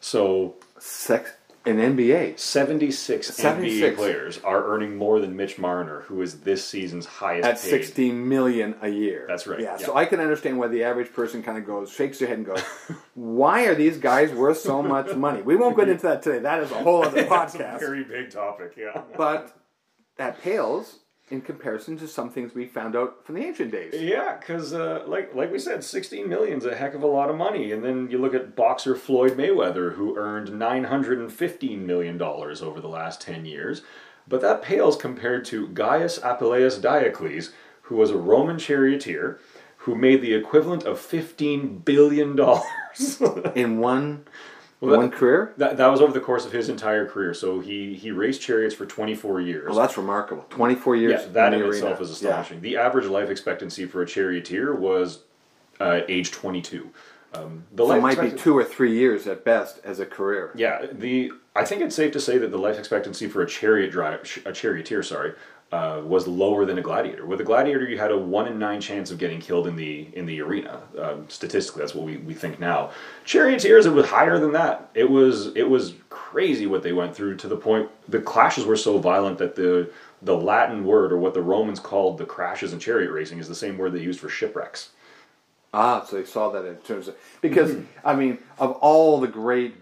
So. 0.00 0.56
Six, 0.78 1.32
in 1.66 1.76
NBA. 1.78 2.38
76, 2.38 3.26
76, 3.34 3.92
NBA 3.92 3.96
players 3.96 4.38
are 4.44 4.64
earning 4.66 4.96
more 4.96 5.20
than 5.20 5.36
Mitch 5.36 5.58
Marner, 5.58 6.02
who 6.02 6.22
is 6.22 6.40
this 6.40 6.64
season's 6.66 7.06
highest 7.06 7.46
At 7.48 7.60
paid. 7.60 7.68
16 7.84 8.28
million 8.28 8.76
a 8.80 8.88
year. 8.88 9.26
That's 9.28 9.46
right. 9.46 9.60
Yeah, 9.60 9.76
yeah, 9.78 9.86
so 9.86 9.96
I 9.96 10.04
can 10.06 10.20
understand 10.20 10.58
why 10.58 10.68
the 10.68 10.84
average 10.84 11.12
person 11.12 11.42
kind 11.42 11.58
of 11.58 11.66
goes, 11.66 11.90
shakes 11.92 12.20
their 12.20 12.28
head 12.28 12.38
and 12.38 12.46
goes, 12.46 12.62
why 13.14 13.64
are 13.66 13.74
these 13.74 13.98
guys 13.98 14.32
worth 14.32 14.58
so 14.58 14.82
much 14.82 15.14
money? 15.16 15.42
We 15.42 15.56
won't 15.56 15.76
get 15.76 15.88
into 15.88 16.04
that 16.04 16.22
today. 16.22 16.38
That 16.38 16.62
is 16.62 16.70
a 16.70 16.82
whole 16.82 17.04
other 17.04 17.24
podcast. 17.26 17.80
very 17.80 18.04
big 18.04 18.30
topic, 18.30 18.74
yeah. 18.76 19.02
But 19.16 19.54
that 20.16 20.40
pales 20.40 21.00
in 21.28 21.40
comparison 21.40 21.96
to 21.98 22.06
some 22.06 22.30
things 22.30 22.54
we 22.54 22.66
found 22.66 22.94
out 22.94 23.24
from 23.24 23.34
the 23.34 23.44
ancient 23.44 23.72
days. 23.72 23.94
Yeah, 24.00 24.36
because 24.38 24.72
uh, 24.72 25.02
like 25.06 25.34
like 25.34 25.50
we 25.50 25.58
said, 25.58 25.82
sixteen 25.82 26.28
million 26.28 26.58
is 26.58 26.64
a 26.64 26.76
heck 26.76 26.94
of 26.94 27.02
a 27.02 27.06
lot 27.06 27.30
of 27.30 27.36
money. 27.36 27.72
And 27.72 27.82
then 27.82 28.08
you 28.10 28.18
look 28.18 28.34
at 28.34 28.54
boxer 28.54 28.94
Floyd 28.94 29.32
Mayweather, 29.32 29.94
who 29.94 30.16
earned 30.16 30.56
nine 30.58 30.84
hundred 30.84 31.18
and 31.18 31.32
fifteen 31.32 31.86
million 31.86 32.16
dollars 32.16 32.62
over 32.62 32.80
the 32.80 32.88
last 32.88 33.20
ten 33.20 33.44
years, 33.44 33.82
but 34.28 34.40
that 34.40 34.62
pales 34.62 34.96
compared 34.96 35.44
to 35.46 35.68
Gaius 35.68 36.18
Apuleius 36.20 36.80
Diocles, 36.80 37.50
who 37.82 37.96
was 37.96 38.10
a 38.10 38.16
Roman 38.16 38.58
charioteer, 38.58 39.40
who 39.78 39.94
made 39.96 40.22
the 40.22 40.34
equivalent 40.34 40.84
of 40.84 41.00
fifteen 41.00 41.78
billion 41.78 42.36
dollars 42.36 43.20
in 43.54 43.78
one 43.78 44.26
well, 44.80 44.98
One 44.98 45.10
career? 45.10 45.54
That, 45.56 45.78
that 45.78 45.86
was 45.86 46.00
over 46.00 46.12
the 46.12 46.20
course 46.20 46.44
of 46.44 46.52
his 46.52 46.68
entire 46.68 47.06
career. 47.06 47.32
So 47.32 47.60
he, 47.60 47.94
he 47.94 48.10
raced 48.10 48.42
chariots 48.42 48.74
for 48.74 48.84
24 48.84 49.40
years. 49.40 49.70
Well, 49.70 49.78
that's 49.78 49.96
remarkable. 49.96 50.44
24 50.50 50.96
years? 50.96 51.22
Yeah, 51.22 51.28
that 51.32 51.54
in, 51.54 51.62
in 51.62 51.68
itself 51.68 52.00
is 52.00 52.10
astonishing. 52.10 52.58
Yeah. 52.58 52.62
The 52.62 52.76
average 52.76 53.06
life 53.06 53.30
expectancy 53.30 53.86
for 53.86 54.02
a 54.02 54.06
charioteer 54.06 54.74
was 54.74 55.20
uh, 55.80 56.00
age 56.08 56.30
22. 56.30 56.90
Um, 57.34 57.64
the 57.72 57.86
so 57.86 57.92
it 57.92 58.00
might 58.00 58.20
be 58.20 58.30
two 58.30 58.56
or 58.56 58.64
three 58.64 58.96
years 58.96 59.26
at 59.26 59.44
best 59.44 59.80
as 59.84 59.98
a 60.00 60.06
career. 60.06 60.52
Yeah, 60.54 60.86
the 60.90 61.32
I 61.54 61.64
think 61.64 61.82
it's 61.82 61.94
safe 61.94 62.12
to 62.12 62.20
say 62.20 62.38
that 62.38 62.50
the 62.50 62.58
life 62.58 62.78
expectancy 62.78 63.28
for 63.28 63.42
a 63.42 63.46
chariot 63.46 63.90
drive, 63.90 64.42
a 64.44 64.52
charioteer, 64.52 65.02
sorry, 65.02 65.34
uh, 65.72 66.00
was 66.04 66.28
lower 66.28 66.64
than 66.64 66.78
a 66.78 66.82
gladiator. 66.82 67.26
With 67.26 67.40
a 67.40 67.44
gladiator, 67.44 67.88
you 67.88 67.98
had 67.98 68.12
a 68.12 68.16
one 68.16 68.46
in 68.46 68.58
nine 68.58 68.80
chance 68.80 69.10
of 69.10 69.18
getting 69.18 69.40
killed 69.40 69.66
in 69.66 69.74
the 69.74 70.08
in 70.12 70.26
the 70.26 70.40
arena. 70.40 70.80
Uh, 70.96 71.16
statistically, 71.28 71.80
that's 71.80 71.94
what 71.94 72.04
we, 72.04 72.18
we 72.18 72.34
think 72.34 72.60
now. 72.60 72.92
Charioteers, 73.24 73.84
it 73.84 73.92
was 73.92 74.06
higher 74.06 74.38
than 74.38 74.52
that. 74.52 74.90
It 74.94 75.10
was 75.10 75.48
it 75.56 75.68
was 75.68 75.94
crazy 76.08 76.66
what 76.66 76.82
they 76.82 76.92
went 76.92 77.16
through 77.16 77.36
to 77.38 77.48
the 77.48 77.56
point 77.56 77.88
the 78.08 78.20
clashes 78.20 78.64
were 78.64 78.76
so 78.76 78.98
violent 78.98 79.38
that 79.38 79.56
the 79.56 79.90
the 80.22 80.36
Latin 80.36 80.84
word 80.84 81.12
or 81.12 81.18
what 81.18 81.34
the 81.34 81.42
Romans 81.42 81.80
called 81.80 82.18
the 82.18 82.24
crashes 82.24 82.72
in 82.72 82.78
chariot 82.78 83.10
racing 83.10 83.38
is 83.38 83.48
the 83.48 83.54
same 83.54 83.76
word 83.76 83.92
they 83.92 84.00
used 84.00 84.20
for 84.20 84.28
shipwrecks. 84.28 84.90
Ah, 85.74 86.04
so 86.04 86.16
they 86.16 86.24
saw 86.24 86.48
that 86.50 86.64
in 86.64 86.76
terms 86.76 87.08
of 87.08 87.16
because 87.40 87.76
I 88.04 88.14
mean 88.14 88.38
of 88.58 88.72
all 88.72 89.20
the 89.20 89.28
great 89.28 89.74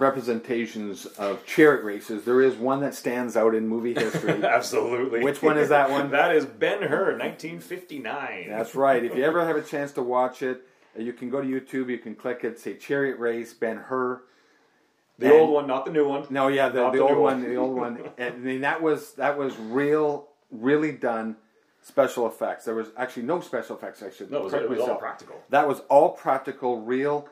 representations 0.00 1.06
of 1.06 1.44
chariot 1.46 1.84
races. 1.84 2.24
There 2.24 2.40
is 2.40 2.54
one 2.54 2.80
that 2.80 2.94
stands 2.94 3.36
out 3.36 3.54
in 3.54 3.66
movie 3.68 3.94
history. 3.98 4.42
Absolutely. 4.44 5.22
Which 5.22 5.42
one 5.42 5.58
is 5.58 5.70
that 5.70 5.90
one? 5.90 6.10
that 6.10 6.34
is 6.34 6.44
Ben 6.44 6.82
Hur, 6.82 7.18
1959. 7.18 8.46
That's 8.48 8.74
right. 8.74 9.04
If 9.04 9.16
you 9.16 9.24
ever 9.24 9.44
have 9.46 9.56
a 9.56 9.62
chance 9.62 9.92
to 9.92 10.02
watch 10.02 10.42
it, 10.42 10.62
uh, 10.96 11.02
you 11.02 11.12
can 11.12 11.30
go 11.30 11.40
to 11.40 11.46
YouTube. 11.46 11.90
You 11.90 11.98
can 11.98 12.14
click 12.14 12.44
it. 12.44 12.58
Say 12.58 12.74
Chariot 12.74 13.18
Race 13.18 13.52
Ben 13.54 13.76
Hur. 13.76 14.22
The 15.18 15.26
and, 15.26 15.34
old 15.34 15.50
one, 15.50 15.66
not 15.66 15.86
the 15.86 15.92
new 15.92 16.06
one. 16.06 16.26
No, 16.28 16.48
yeah, 16.48 16.68
the, 16.68 16.90
the, 16.90 16.98
the 16.98 17.00
old 17.00 17.16
one, 17.16 17.40
one, 17.40 17.42
the 17.42 17.56
old 17.56 17.74
one. 17.74 17.98
And, 18.18 18.34
I 18.34 18.38
mean, 18.38 18.60
that 18.60 18.82
was 18.82 19.14
that 19.14 19.38
was 19.38 19.56
real, 19.56 20.28
really 20.50 20.92
done 20.92 21.36
special 21.80 22.26
effects. 22.26 22.66
There 22.66 22.74
was 22.74 22.88
actually 22.96 23.22
no 23.22 23.40
special 23.40 23.76
effects. 23.76 24.02
Actually, 24.02 24.30
no, 24.30 24.38
it 24.38 24.44
was, 24.44 24.52
it 24.52 24.68
was 24.68 24.80
all 24.80 24.96
practical. 24.96 25.36
That 25.48 25.66
was 25.66 25.80
all 25.88 26.10
practical, 26.10 26.82
real, 26.82 27.28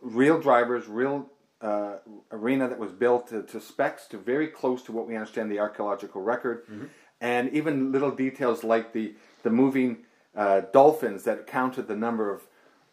real 0.00 0.40
drivers, 0.40 0.88
real 0.88 1.30
uh, 1.62 1.98
arena 2.32 2.68
that 2.68 2.78
was 2.78 2.90
built 2.90 3.28
to, 3.28 3.42
to, 3.44 3.60
specs, 3.60 4.06
to 4.08 4.18
very 4.18 4.48
close 4.48 4.82
to 4.82 4.92
what 4.92 5.06
we 5.06 5.14
understand 5.14 5.50
the 5.50 5.60
archaeological 5.60 6.20
record, 6.20 6.66
mm-hmm. 6.66 6.86
and 7.20 7.52
even 7.52 7.92
little 7.92 8.10
details 8.10 8.64
like 8.64 8.92
the 8.92 9.14
the 9.42 9.50
moving 9.50 9.98
uh, 10.36 10.62
dolphins 10.72 11.24
that 11.24 11.46
counted 11.46 11.88
the 11.88 11.96
number 11.96 12.32
of 12.32 12.42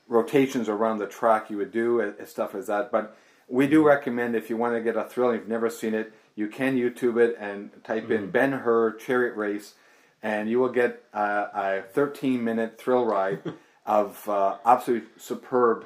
rotations 0.08 0.68
around 0.68 0.98
the 0.98 1.08
track 1.08 1.50
you 1.50 1.58
would 1.58 1.72
do 1.72 2.00
and 2.00 2.28
stuff 2.28 2.56
as 2.56 2.68
that. 2.68 2.92
But 2.92 3.16
we 3.48 3.68
do 3.68 3.80
mm-hmm. 3.80 3.88
recommend 3.88 4.36
if 4.36 4.50
you 4.50 4.58
want 4.58 4.76
to 4.76 4.82
get 4.82 4.96
a 4.96 5.04
thrill, 5.04 5.32
and 5.32 5.40
you've 5.40 5.50
never 5.50 5.70
seen 5.70 5.94
it, 5.94 6.14
you 6.36 6.48
can 6.48 6.78
YouTube 6.78 7.20
it 7.20 7.38
and 7.40 7.72
type 7.84 8.04
mm-hmm. 8.04 8.14
in 8.14 8.32
Ben 8.32 8.52
Hur 8.52 8.94
chariot 8.94 9.36
race, 9.36 9.74
and 10.22 10.50
you 10.50 10.60
will 10.60 10.72
get 10.72 11.04
uh, 11.14 11.48
a 11.54 11.82
13 11.92 12.44
minute 12.44 12.80
thrill 12.80 13.06
ride 13.06 13.42
of 13.86 14.30
uh, 14.30 14.58
absolutely 14.66 15.08
superb 15.18 15.86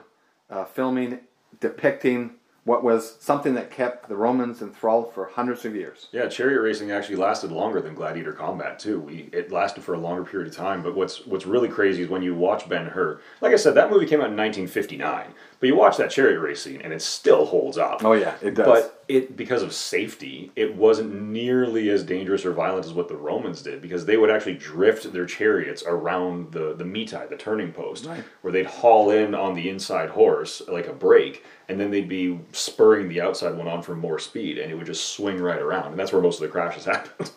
uh, 0.50 0.65
filming 0.65 1.19
depicting 1.60 2.32
what 2.65 2.84
was 2.84 3.17
something 3.19 3.56
that 3.56 3.71
kept 3.71 4.08
the 4.08 4.15
Romans 4.15 4.62
enthralled 4.62 5.13
for 5.13 5.26
hundreds 5.26 5.65
of 5.65 5.76
years. 5.76 6.08
Yeah, 6.12 6.28
chariot 6.28 6.62
racing 6.62 6.91
actually 6.91 7.17
lasted 7.17 7.52
longer 7.52 7.82
than 7.82 7.93
gladiator 7.93 8.32
combat 8.32 8.80
too. 8.80 9.02
We 9.02 9.30
it 9.34 9.52
lasted 9.52 9.84
for 9.84 9.93
a 9.93 9.99
longer 9.99 10.23
period 10.23 10.49
of 10.49 10.56
time. 10.56 10.82
But 10.82 10.95
what's 10.95 11.26
what's 11.26 11.45
really 11.45 11.67
crazy 11.67 12.04
is 12.04 12.10
when 12.10 12.23
you 12.23 12.34
watch 12.36 12.69
Ben 12.69 12.86
Hur. 12.86 13.19
Like 13.41 13.54
I 13.54 13.58
said, 13.58 13.76
that 13.76 13.89
movie 13.89 14.06
came 14.06 14.21
out 14.21 14.32
in 14.32 14.38
1959. 14.38 15.34
But 15.63 15.69
you 15.69 15.78
watch 15.78 15.95
that 15.95 16.12
chariot 16.12 16.41
race 16.41 16.62
scene, 16.62 16.82
and 16.82 16.91
it 16.91 17.02
still 17.02 17.45
holds 17.45 17.78
up. 17.78 18.04
Oh 18.04 18.12
yeah, 18.12 18.36
it 18.41 18.54
does. 18.54 18.65
But 18.65 19.06
it 19.08 19.38
because 19.38 19.63
of 19.63 19.71
safety, 19.71 20.52
it 20.58 20.76
wasn't 20.76 21.21
nearly 21.21 21.89
as 21.89 22.04
dangerous 22.04 22.43
or 22.43 22.52
violent 22.52 22.86
as 22.86 22.91
what 22.91 23.08
the 23.08 23.15
Romans 23.15 23.62
did 23.62 23.82
because 23.82 24.06
they 24.06 24.17
would 24.17 24.30
actually 24.30 24.56
drift 24.56 25.13
their 25.13 25.26
chariots 25.26 25.82
around 25.88 26.52
the 26.52 26.73
the 26.73 26.84
metae, 26.84 27.30
the 27.30 27.38
turning 27.38 27.71
post, 27.71 28.04
right. 28.04 28.26
where 28.41 28.52
they'd 28.52 28.65
haul 28.65 29.10
in 29.10 29.34
on 29.34 29.54
the 29.54 29.69
inside 29.69 30.10
horse 30.10 30.62
like 30.67 30.88
a 30.88 30.93
brake, 30.93 31.45
and 31.69 31.80
then 31.80 31.91
they'd 31.91 32.10
be 32.10 32.41
spurring 32.52 33.08
the 33.08 33.21
outside 33.21 33.56
one 33.56 33.69
on 33.69 33.82
for 33.82 33.95
more 33.95 34.19
speed, 34.19 34.58
and 34.58 34.69
it 34.69 34.76
would 34.76 34.86
just 34.86 35.13
swing 35.15 35.39
right 35.39 35.62
around, 35.62 35.91
and 35.91 35.97
that's 35.97 36.12
where 36.12 36.21
most 36.21 36.41
of 36.41 36.41
the 36.41 36.49
crashes 36.49 36.84
happened. 36.93 37.32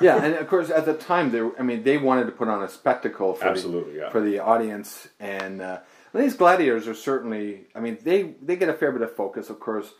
yeah, 0.00 0.22
and 0.22 0.34
of 0.34 0.46
course 0.46 0.70
at 0.70 0.84
the 0.84 0.94
time 0.94 1.32
they, 1.32 1.40
I 1.58 1.62
mean, 1.62 1.82
they 1.82 1.98
wanted 1.98 2.26
to 2.26 2.32
put 2.32 2.46
on 2.46 2.62
a 2.62 2.68
spectacle 2.68 3.34
for 3.34 3.46
absolutely 3.46 3.94
the, 3.94 3.98
yeah. 3.98 4.10
for 4.10 4.20
the 4.20 4.38
audience 4.38 5.08
and. 5.18 5.60
Uh, 5.60 5.80
these 6.22 6.34
gladiators 6.34 6.86
are 6.88 6.94
certainly. 6.94 7.66
I 7.74 7.80
mean, 7.80 7.98
they 8.02 8.34
they 8.42 8.56
get 8.56 8.68
a 8.68 8.74
fair 8.74 8.92
bit 8.92 9.02
of 9.02 9.14
focus, 9.14 9.50
of 9.50 9.60
course. 9.60 9.92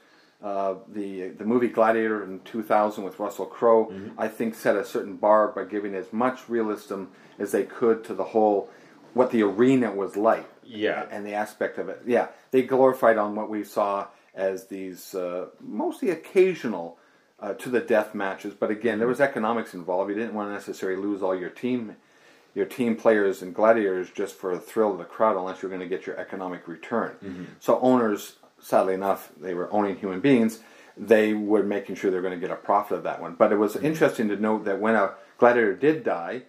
Uh, 0.42 0.74
the 0.88 1.28
the 1.28 1.44
movie 1.44 1.68
Gladiator 1.68 2.22
in 2.22 2.40
2000 2.40 3.02
with 3.02 3.18
Russell 3.18 3.46
Crowe, 3.46 3.86
Mm-hmm. 3.86 4.20
I 4.20 4.28
think, 4.28 4.54
set 4.54 4.76
a 4.76 4.84
certain 4.84 5.16
bar 5.16 5.48
by 5.48 5.64
giving 5.64 5.94
as 5.94 6.12
much 6.12 6.48
realism 6.48 7.04
as 7.38 7.50
they 7.52 7.64
could 7.64 8.04
to 8.04 8.14
the 8.14 8.24
whole 8.24 8.68
what 9.14 9.30
the 9.30 9.42
arena 9.42 9.90
was 9.92 10.16
like. 10.16 10.46
Yeah. 10.66 11.06
and 11.10 11.24
the 11.26 11.34
aspect 11.34 11.78
of 11.78 11.88
it. 11.88 12.02
Yeah, 12.06 12.28
they 12.50 12.62
glorified 12.62 13.18
on 13.18 13.34
what 13.34 13.50
we 13.50 13.64
saw 13.64 14.08
as 14.34 14.66
these 14.68 15.14
uh, 15.14 15.46
mostly 15.60 16.10
occasional 16.10 16.98
uh, 17.38 17.52
to 17.54 17.68
the 17.68 17.80
death 17.80 18.14
matches. 18.14 18.54
But 18.54 18.70
again, 18.70 18.98
there 18.98 19.08
was 19.08 19.20
economics 19.20 19.74
involved. 19.74 20.10
You 20.10 20.16
didn't 20.16 20.34
want 20.34 20.48
to 20.48 20.54
necessarily 20.54 21.00
lose 21.00 21.22
all 21.22 21.34
your 21.38 21.50
team, 21.50 21.96
your 22.54 22.66
team 22.66 22.94
players 22.96 23.42
and 23.42 23.54
gladiators 23.54 24.10
just 24.10 24.34
for 24.36 24.54
the 24.54 24.60
thrill 24.60 24.92
of 24.92 24.98
the 24.98 25.04
crowd, 25.04 25.36
unless 25.36 25.60
you're 25.62 25.70
going 25.70 25.80
to 25.80 25.88
get 25.88 26.06
your 26.06 26.16
economic 26.18 26.68
return. 26.68 27.48
So 27.60 27.80
owners, 27.80 28.36
sadly 28.60 28.94
enough, 28.94 29.30
they 29.40 29.54
were 29.54 29.72
owning 29.72 29.96
human 29.96 30.20
beings. 30.20 30.60
They 30.96 31.34
were 31.34 31.64
making 31.64 31.96
sure 31.96 32.10
they're 32.10 32.22
going 32.22 32.38
to 32.40 32.46
get 32.46 32.50
a 32.52 32.56
profit 32.56 32.96
of 32.98 33.02
that 33.04 33.20
one. 33.20 33.34
But 33.34 33.50
it 33.52 33.56
was 33.56 33.74
interesting 33.76 34.28
to 34.28 34.36
note 34.36 34.64
that 34.66 34.78
when 34.80 34.94
a 34.94 35.14
gladiator 35.38 35.74
did 35.74 36.04
die, 36.04 36.42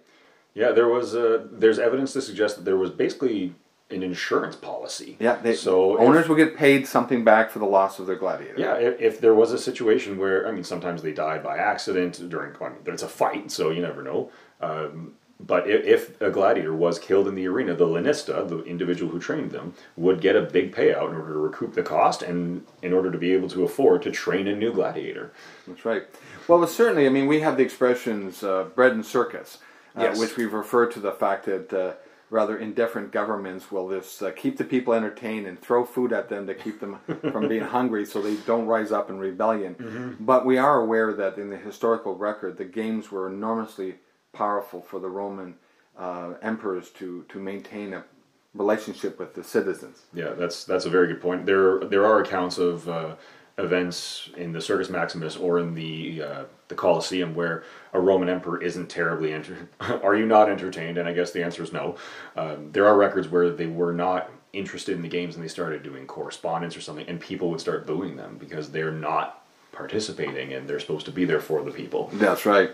Yeah, 0.54 0.70
there 0.72 0.88
was 0.88 1.14
uh, 1.16 1.46
there's 1.50 1.78
evidence 1.80 2.12
to 2.12 2.22
suggest 2.22 2.56
that 2.56 2.64
there 2.64 2.76
was 2.76 2.90
basically 2.90 3.54
an 3.90 4.02
insurance 4.02 4.56
policy. 4.56 5.16
yeah, 5.20 5.36
they, 5.36 5.54
so 5.54 5.94
if- 5.94 6.00
owners 6.00 6.28
will 6.28 6.36
get 6.36 6.56
paid 6.56 6.86
something 6.86 7.24
back 7.24 7.50
for 7.50 7.58
the 7.58 7.66
loss 7.66 7.98
of 7.98 8.06
their 8.06 8.16
gladiator. 8.16 8.58
Yeah, 8.58 8.74
if, 8.74 9.00
if 9.00 9.20
there 9.20 9.34
was 9.34 9.52
a 9.52 9.58
situation 9.58 10.16
where 10.18 10.46
I 10.48 10.52
mean, 10.52 10.64
sometimes 10.64 11.02
they 11.02 11.12
died 11.12 11.42
by 11.42 11.56
accident 11.58 12.14
during. 12.28 12.54
I 12.60 12.68
mean, 12.68 12.78
it's 12.86 13.02
a 13.02 13.08
fight, 13.08 13.50
so 13.50 13.70
you 13.70 13.82
never 13.82 14.02
know. 14.02 14.30
Um, 14.60 15.14
but 15.38 15.68
if, 15.68 15.84
if 15.84 16.20
a 16.20 16.30
gladiator 16.30 16.74
was 16.74 16.98
killed 16.98 17.28
in 17.28 17.34
the 17.34 17.46
arena, 17.46 17.74
the 17.74 17.86
lanista, 17.86 18.48
the 18.48 18.62
individual 18.64 19.12
who 19.12 19.18
trained 19.18 19.50
them, 19.50 19.74
would 19.96 20.20
get 20.20 20.34
a 20.34 20.42
big 20.42 20.74
payout 20.74 21.10
in 21.10 21.16
order 21.16 21.32
to 21.34 21.38
recoup 21.38 21.74
the 21.74 21.82
cost 21.82 22.22
and 22.22 22.64
in 22.82 22.92
order 22.92 23.10
to 23.10 23.18
be 23.18 23.32
able 23.32 23.48
to 23.50 23.62
afford 23.64 24.02
to 24.02 24.10
train 24.10 24.48
a 24.48 24.56
new 24.56 24.72
gladiator. 24.72 25.32
That's 25.66 25.84
right. 25.84 26.04
Well, 26.48 26.66
certainly, 26.66 27.06
I 27.06 27.10
mean, 27.10 27.26
we 27.26 27.40
have 27.40 27.56
the 27.58 27.62
expressions 27.64 28.42
uh, 28.42 28.64
bread 28.74 28.92
and 28.92 29.04
circus, 29.04 29.58
uh, 29.96 30.02
Yes. 30.04 30.18
which 30.18 30.36
we've 30.36 30.52
referred 30.52 30.90
to 30.92 31.00
the 31.00 31.12
fact 31.12 31.44
that 31.46 31.72
uh, 31.72 31.92
rather 32.30 32.56
indifferent 32.56 33.12
governments 33.12 33.70
will 33.70 33.90
just 33.90 34.22
uh, 34.22 34.30
keep 34.32 34.56
the 34.56 34.64
people 34.64 34.94
entertained 34.94 35.46
and 35.46 35.60
throw 35.60 35.84
food 35.84 36.12
at 36.12 36.28
them 36.28 36.46
to 36.46 36.54
keep 36.54 36.80
them 36.80 36.98
from 37.30 37.46
being 37.46 37.62
hungry 37.62 38.06
so 38.06 38.22
they 38.22 38.36
don't 38.46 38.66
rise 38.66 38.90
up 38.90 39.10
in 39.10 39.18
rebellion. 39.18 40.16
But 40.18 40.46
we 40.46 40.56
are 40.56 40.80
aware 40.80 41.12
that 41.12 41.36
in 41.36 41.50
the 41.50 41.56
historical 41.58 42.16
record, 42.16 42.56
the 42.56 42.64
games 42.64 43.10
were 43.10 43.28
enormously 43.28 43.96
powerful 44.36 44.80
for 44.82 45.00
the 45.00 45.08
Roman 45.08 45.54
uh, 45.98 46.34
emperors 46.42 46.90
to, 46.90 47.24
to 47.28 47.38
maintain 47.38 47.94
a 47.94 48.04
relationship 48.54 49.18
with 49.18 49.34
the 49.34 49.42
citizens. 49.44 50.02
Yeah, 50.12 50.30
that's 50.30 50.64
that's 50.64 50.84
a 50.84 50.90
very 50.90 51.08
good 51.08 51.20
point. 51.20 51.46
There 51.46 51.80
there 51.80 52.06
are 52.06 52.20
accounts 52.20 52.58
of 52.58 52.88
uh, 52.88 53.16
events 53.58 54.30
in 54.36 54.52
the 54.52 54.60
Circus 54.60 54.90
Maximus 54.90 55.36
or 55.36 55.58
in 55.58 55.74
the 55.74 56.22
uh, 56.22 56.44
the 56.68 56.74
Colosseum 56.74 57.34
where 57.34 57.64
a 57.92 58.00
Roman 58.00 58.28
emperor 58.28 58.60
isn't 58.62 58.88
terribly 58.88 59.32
enter- 59.32 59.68
Are 59.80 60.16
you 60.16 60.26
not 60.26 60.48
entertained? 60.50 60.98
And 60.98 61.08
I 61.08 61.12
guess 61.12 61.30
the 61.30 61.44
answer 61.44 61.62
is 61.62 61.72
no. 61.72 61.96
Um, 62.36 62.70
there 62.72 62.86
are 62.86 62.96
records 62.96 63.28
where 63.28 63.50
they 63.50 63.66
were 63.66 63.92
not 63.92 64.30
interested 64.52 64.96
in 64.96 65.02
the 65.02 65.08
games 65.08 65.34
and 65.34 65.44
they 65.44 65.48
started 65.48 65.82
doing 65.82 66.06
correspondence 66.06 66.76
or 66.76 66.80
something, 66.80 67.06
and 67.08 67.20
people 67.20 67.50
would 67.50 67.60
start 67.60 67.86
booing 67.86 68.16
them 68.16 68.36
because 68.38 68.70
they're 68.70 68.92
not 68.92 69.45
participating 69.76 70.52
and 70.52 70.68
they're 70.68 70.80
supposed 70.80 71.06
to 71.06 71.12
be 71.12 71.24
there 71.24 71.40
for 71.40 71.62
the 71.62 71.70
people. 71.70 72.10
That's 72.14 72.44
right. 72.46 72.70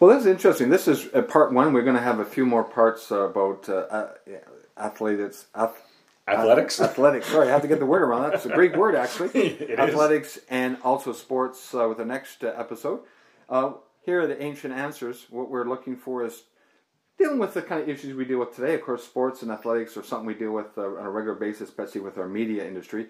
Well, 0.00 0.10
that's 0.10 0.26
interesting. 0.26 0.70
This 0.70 0.88
is 0.88 1.08
uh, 1.12 1.22
part 1.22 1.52
one. 1.52 1.72
We're 1.72 1.82
going 1.82 1.96
to 1.96 2.02
have 2.02 2.20
a 2.20 2.24
few 2.24 2.46
more 2.46 2.64
parts 2.64 3.10
uh, 3.12 3.28
about 3.28 3.68
uh, 3.68 3.74
uh, 3.74 4.08
athletics. 4.78 5.46
Ath- 5.54 5.82
Athletics. 6.28 6.80
athletics. 6.90 7.26
Sorry, 7.26 7.48
I 7.48 7.52
have 7.52 7.62
to 7.62 7.68
get 7.68 7.78
the 7.78 7.86
word 7.86 8.02
around 8.02 8.22
that. 8.22 8.34
It's 8.34 8.44
a 8.46 8.50
Greek 8.50 8.76
word, 8.76 8.94
actually. 8.94 9.28
It 9.34 9.70
is. 9.70 9.78
athletics 9.78 10.38
and 10.50 10.76
also 10.84 11.12
sports 11.12 11.74
uh, 11.74 11.86
with 11.88 11.98
the 11.98 12.04
next 12.04 12.44
uh, 12.44 12.52
episode. 12.56 13.00
Uh, 13.48 13.72
here 14.04 14.20
are 14.22 14.26
the 14.26 14.40
ancient 14.42 14.74
answers. 14.74 15.26
What 15.30 15.50
we're 15.50 15.68
looking 15.68 15.96
for 15.96 16.24
is 16.24 16.42
dealing 17.18 17.38
with 17.38 17.54
the 17.54 17.62
kind 17.62 17.80
of 17.82 17.88
issues 17.88 18.14
we 18.14 18.24
deal 18.26 18.38
with 18.38 18.54
today. 18.54 18.74
Of 18.74 18.82
course, 18.82 19.04
sports 19.04 19.42
and 19.42 19.50
athletics 19.50 19.96
are 19.96 20.02
something 20.04 20.26
we 20.26 20.34
deal 20.34 20.52
with 20.52 20.76
uh, 20.76 20.82
on 20.82 21.06
a 21.06 21.10
regular 21.10 21.34
basis, 21.38 21.68
especially 21.70 22.02
with 22.02 22.18
our 22.18 22.28
media 22.28 22.66
industry. 22.66 23.06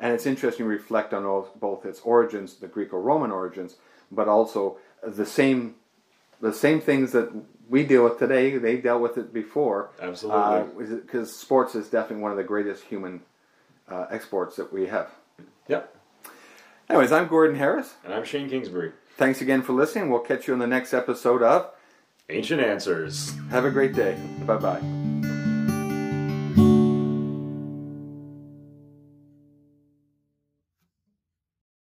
And 0.00 0.12
it's 0.12 0.26
interesting 0.26 0.64
to 0.64 0.70
reflect 0.70 1.12
on 1.12 1.24
all, 1.24 1.50
both 1.58 1.84
its 1.84 2.00
origins, 2.00 2.56
the 2.56 2.68
Greco-Roman 2.68 3.30
origins, 3.30 3.76
but 4.10 4.28
also 4.28 4.78
the 5.02 5.26
same 5.26 5.74
the 6.40 6.52
same 6.52 6.80
things 6.80 7.10
that 7.12 7.32
we 7.68 7.84
deal 7.84 8.04
with 8.04 8.18
today. 8.18 8.56
They 8.58 8.76
dealt 8.76 9.02
with 9.02 9.18
it 9.18 9.32
before. 9.32 9.90
Absolutely. 10.00 10.96
Because 10.96 11.34
sports 11.34 11.74
is 11.74 11.88
definitely 11.88 12.22
one 12.22 12.30
of 12.30 12.36
the 12.36 12.44
greatest 12.44 12.84
human 12.84 13.22
uh, 13.88 14.06
exports 14.10 14.56
that 14.56 14.72
we 14.72 14.86
have. 14.86 15.10
Yep. 15.66 15.94
Anyways, 16.88 17.12
I'm 17.12 17.28
Gordon 17.28 17.56
Harris. 17.56 17.94
And 18.04 18.14
I'm 18.14 18.24
Shane 18.24 18.48
Kingsbury. 18.48 18.92
Thanks 19.16 19.40
again 19.40 19.62
for 19.62 19.72
listening. 19.72 20.10
We'll 20.10 20.20
catch 20.20 20.46
you 20.46 20.54
on 20.54 20.60
the 20.60 20.66
next 20.66 20.94
episode 20.94 21.42
of 21.42 21.70
Ancient 22.30 22.60
Answers. 22.60 23.32
Have 23.50 23.64
a 23.64 23.70
great 23.70 23.94
day. 23.94 24.16
Bye 24.46 24.56
bye. 24.56 25.07